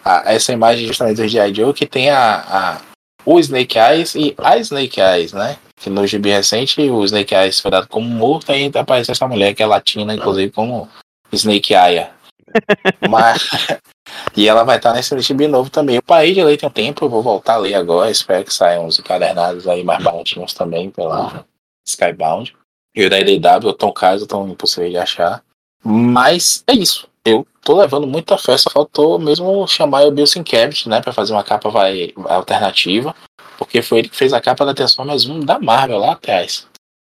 a, 0.04 0.34
essa 0.34 0.52
imagem 0.52 0.86
justamente 0.86 1.16
do 1.16 1.26
G.I. 1.26 1.54
Joe 1.54 1.72
que 1.72 1.86
tem 1.86 2.10
a, 2.10 2.44
a, 2.46 2.80
o 3.24 3.40
Snake 3.40 3.78
Eyes 3.78 4.14
e 4.14 4.34
a 4.36 4.58
Snake 4.58 5.00
Eyes, 5.00 5.32
né? 5.32 5.56
Que 5.76 5.88
no 5.88 6.06
gibi 6.06 6.28
recente 6.28 6.78
o 6.90 7.02
Snake 7.06 7.34
Eyes 7.34 7.58
foi 7.58 7.70
dado 7.70 7.88
como 7.88 8.06
morto 8.06 8.52
e 8.52 8.70
aparece 8.74 9.10
essa 9.10 9.26
mulher 9.26 9.54
que 9.54 9.62
é 9.62 9.66
latina, 9.66 10.14
inclusive, 10.14 10.52
como 10.52 10.90
Snake 11.36 11.74
Aya. 11.74 12.10
Mas, 13.08 13.48
e 14.36 14.48
ela 14.48 14.64
vai 14.64 14.76
estar 14.76 14.92
nesse 14.92 15.18
gibi 15.20 15.48
novo 15.48 15.70
também. 15.70 15.96
Eu 15.96 16.02
parei 16.02 16.34
de 16.34 16.42
ler 16.42 16.56
tem 16.56 16.68
um 16.68 16.72
tempo, 16.72 17.04
eu 17.04 17.08
vou 17.08 17.22
voltar 17.22 17.54
a 17.54 17.58
ler 17.58 17.74
agora. 17.74 18.10
Espero 18.10 18.44
que 18.44 18.52
saiam 18.52 18.86
uns 18.86 18.98
encadernados 18.98 19.66
aí 19.66 19.82
mais 19.82 20.02
baratinhos 20.02 20.52
também 20.52 20.90
pela 20.90 21.44
Skybound. 21.86 22.54
E 22.94 23.06
o 23.06 23.10
da 23.10 23.18
IDW, 23.18 23.68
o 23.68 23.72
Tom 23.72 23.92
Kaiser, 23.92 24.28
tão 24.28 24.48
impossível 24.48 24.90
de 24.90 24.98
achar. 24.98 25.42
Mas 25.82 26.62
é 26.66 26.74
isso. 26.74 27.08
Eu 27.24 27.46
tô 27.62 27.76
levando 27.76 28.06
muita 28.06 28.36
fé, 28.36 28.56
só 28.58 28.68
faltou 28.68 29.18
mesmo 29.18 29.66
chamar 29.66 30.06
o 30.06 30.10
Bill 30.10 30.26
Sienkiewicz, 30.26 30.86
né, 30.86 31.00
para 31.00 31.12
fazer 31.12 31.32
uma 31.32 31.44
capa 31.44 31.70
vai, 31.70 32.12
alternativa, 32.26 33.14
porque 33.56 33.80
foi 33.80 34.00
ele 34.00 34.08
que 34.08 34.16
fez 34.16 34.32
a 34.32 34.40
capa 34.40 34.66
da 34.66 34.74
Transformers 34.74 35.26
1 35.26 35.40
da 35.40 35.58
Marvel 35.58 35.98
lá 35.98 36.12
atrás. 36.12 36.66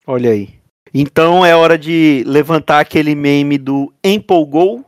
Olha 0.05 0.29
aí. 0.29 0.54
Então 0.97 1.45
é 1.45 1.53
hora 1.53 1.77
de 1.77 2.23
levantar 2.25 2.79
aquele 2.79 3.13
meme 3.15 3.57
do 3.57 3.93
empolgou. 4.01 4.85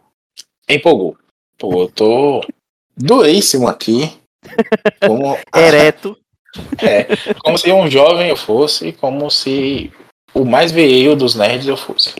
Empolgou. 0.69 1.17
Pô, 1.57 1.81
eu 1.81 1.89
tô 1.89 2.47
duríssimo 2.95 3.67
aqui. 3.67 4.17
Como... 5.05 5.37
Ereto. 5.53 6.17
é, 6.81 7.09
como 7.43 7.57
se 7.57 7.69
um 7.73 7.91
jovem 7.91 8.29
eu 8.29 8.37
fosse, 8.37 8.93
como 8.93 9.29
se 9.29 9.91
o 10.33 10.45
mais 10.45 10.71
viril 10.71 11.13
dos 11.13 11.35
nerds 11.35 11.67
eu 11.67 11.75
fosse. 11.75 12.15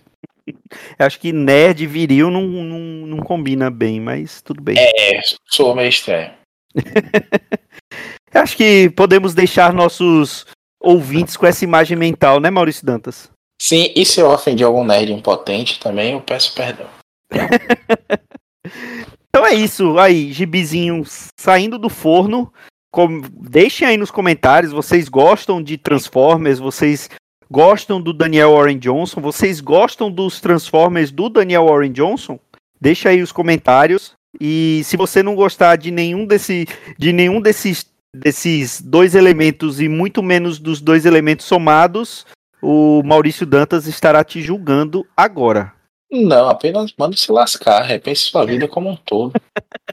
Acho 1.00 1.18
que 1.18 1.32
nerd 1.32 1.88
viril 1.88 2.30
não, 2.30 2.42
não, 2.42 3.08
não 3.08 3.18
combina 3.20 3.72
bem, 3.72 4.02
mas 4.02 4.42
tudo 4.42 4.62
bem. 4.62 4.76
É, 4.78 5.22
sou 5.46 5.74
meio 5.74 5.88
estranho. 5.88 6.34
Acho 8.34 8.58
que 8.58 8.90
podemos 8.90 9.34
deixar 9.34 9.72
nossos 9.72 10.46
ouvintes 10.78 11.38
com 11.38 11.46
essa 11.46 11.64
imagem 11.64 11.96
mental, 11.96 12.42
né, 12.42 12.50
Maurício 12.50 12.86
Dantas? 12.86 13.32
Sim, 13.60 13.92
e 13.96 14.06
se 14.06 14.20
eu 14.20 14.30
ofendi 14.30 14.64
algum 14.64 14.84
nerd 14.84 15.12
impotente 15.12 15.80
também, 15.80 16.14
eu 16.14 16.22
peço 16.22 16.54
perdão. 16.54 16.88
então 19.30 19.46
é 19.46 19.54
isso, 19.54 19.98
aí, 19.98 20.32
gibizinho 20.32 21.04
saindo 21.40 21.78
do 21.78 21.90
forno. 21.90 22.54
Com... 22.92 23.22
Deixem 23.50 23.88
aí 23.88 23.98
nos 23.98 24.12
comentários, 24.12 24.72
vocês 24.72 25.10
gostam 25.10 25.62
de 25.62 25.78
Transformers, 25.78 26.60
vocês 26.60 27.10
gostam 27.50 28.02
do 28.02 28.14
Daniel 28.14 28.54
Warren 28.54 28.78
Johnson, 28.78 29.22
vocês 29.22 29.60
gostam 29.60 30.12
dos 30.12 30.40
Transformers 30.40 31.12
do 31.12 31.30
Daniel 31.30 31.66
Warren 31.66 31.92
Johnson? 31.92 32.40
Deixa 32.80 33.10
aí 33.10 33.22
os 33.22 33.32
comentários. 33.32 34.14
E 34.40 34.82
se 34.84 34.96
você 34.96 35.24
não 35.24 35.36
gostar 35.36 35.78
de 35.78 35.90
nenhum, 35.90 36.26
desse, 36.26 36.68
de 36.98 37.12
nenhum 37.12 37.42
desses, 37.42 37.88
desses 38.16 38.82
dois 38.82 39.16
elementos 39.16 39.82
e 39.82 39.88
muito 39.88 40.22
menos 40.22 40.60
dos 40.60 40.80
dois 40.80 41.06
elementos 41.06 41.46
somados, 41.46 42.26
o 42.70 43.02
Maurício 43.02 43.46
Dantas 43.46 43.88
estará 43.88 44.26
te 44.26 44.42
julgando 44.42 45.08
agora. 45.16 45.72
Não, 46.12 46.50
apenas 46.50 46.94
manda 47.00 47.16
se 47.16 47.32
lascar, 47.32 47.82
repense 47.84 48.24
sua 48.24 48.46
vida 48.46 48.68
como 48.68 48.90
um 48.90 48.96
todo. 48.98 49.32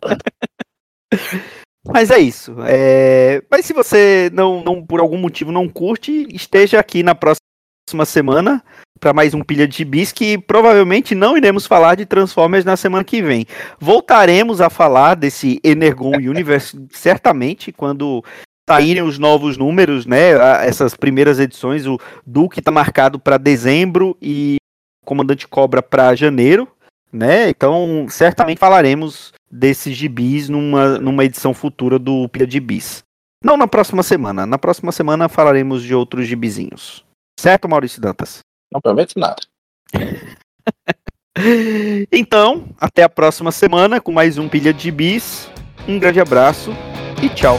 Mas 1.86 2.10
é 2.10 2.18
isso. 2.18 2.56
É... 2.66 3.40
Mas 3.48 3.64
se 3.64 3.72
você 3.72 4.28
não, 4.32 4.64
não, 4.64 4.84
por 4.84 4.98
algum 4.98 5.18
motivo, 5.18 5.52
não 5.52 5.68
curte, 5.68 6.26
esteja 6.34 6.80
aqui 6.80 7.04
na 7.04 7.14
próxima 7.14 7.38
semana 8.04 8.60
para 8.98 9.12
mais 9.12 9.34
um 9.34 9.42
Pilha 9.42 9.68
de 9.68 9.84
Bis 9.84 10.10
que 10.10 10.38
provavelmente 10.38 11.14
não 11.14 11.36
iremos 11.36 11.66
falar 11.66 11.94
de 11.94 12.06
Transformers 12.06 12.64
na 12.64 12.76
semana 12.76 13.04
que 13.04 13.22
vem. 13.22 13.46
Voltaremos 13.78 14.60
a 14.60 14.68
falar 14.68 15.14
desse 15.14 15.60
Energon 15.62 16.16
Universe 16.16 16.76
certamente 16.90 17.70
quando 17.70 18.24
saírem 18.68 19.02
os 19.02 19.18
novos 19.18 19.56
números, 19.56 20.06
né? 20.06 20.32
Essas 20.66 20.94
primeiras 20.94 21.38
edições, 21.38 21.86
o 21.86 21.98
Duke 22.26 22.58
está 22.58 22.70
marcado 22.70 23.18
para 23.18 23.36
dezembro 23.36 24.16
e 24.20 24.56
o 25.02 25.06
Comandante 25.06 25.46
Cobra 25.46 25.82
para 25.82 26.14
janeiro, 26.14 26.66
né? 27.12 27.48
Então, 27.48 28.06
certamente 28.08 28.58
falaremos 28.58 29.32
desses 29.50 29.96
gibis 29.96 30.48
numa, 30.48 30.98
numa 30.98 31.24
edição 31.24 31.54
futura 31.54 31.98
do 31.98 32.28
Pilha 32.28 32.46
de 32.46 32.58
Bis. 32.58 33.04
Não 33.44 33.56
na 33.56 33.68
próxima 33.68 34.02
semana. 34.02 34.46
Na 34.46 34.58
próxima 34.58 34.90
semana 34.90 35.28
falaremos 35.28 35.82
de 35.82 35.94
outros 35.94 36.26
gibizinhos. 36.26 37.04
Certo, 37.38 37.68
Maurício 37.68 38.00
Dantas? 38.00 38.38
Não 38.72 38.80
prometo 38.80 39.18
nada. 39.18 39.36
então, 42.10 42.64
até 42.80 43.02
a 43.02 43.08
próxima 43.08 43.52
semana 43.52 44.00
com 44.00 44.10
mais 44.10 44.38
um 44.38 44.48
Pilha 44.48 44.72
de 44.72 44.90
Bis. 44.90 45.50
Um 45.86 45.98
grande 45.98 46.20
abraço 46.20 46.70
e 47.22 47.28
tchau. 47.28 47.58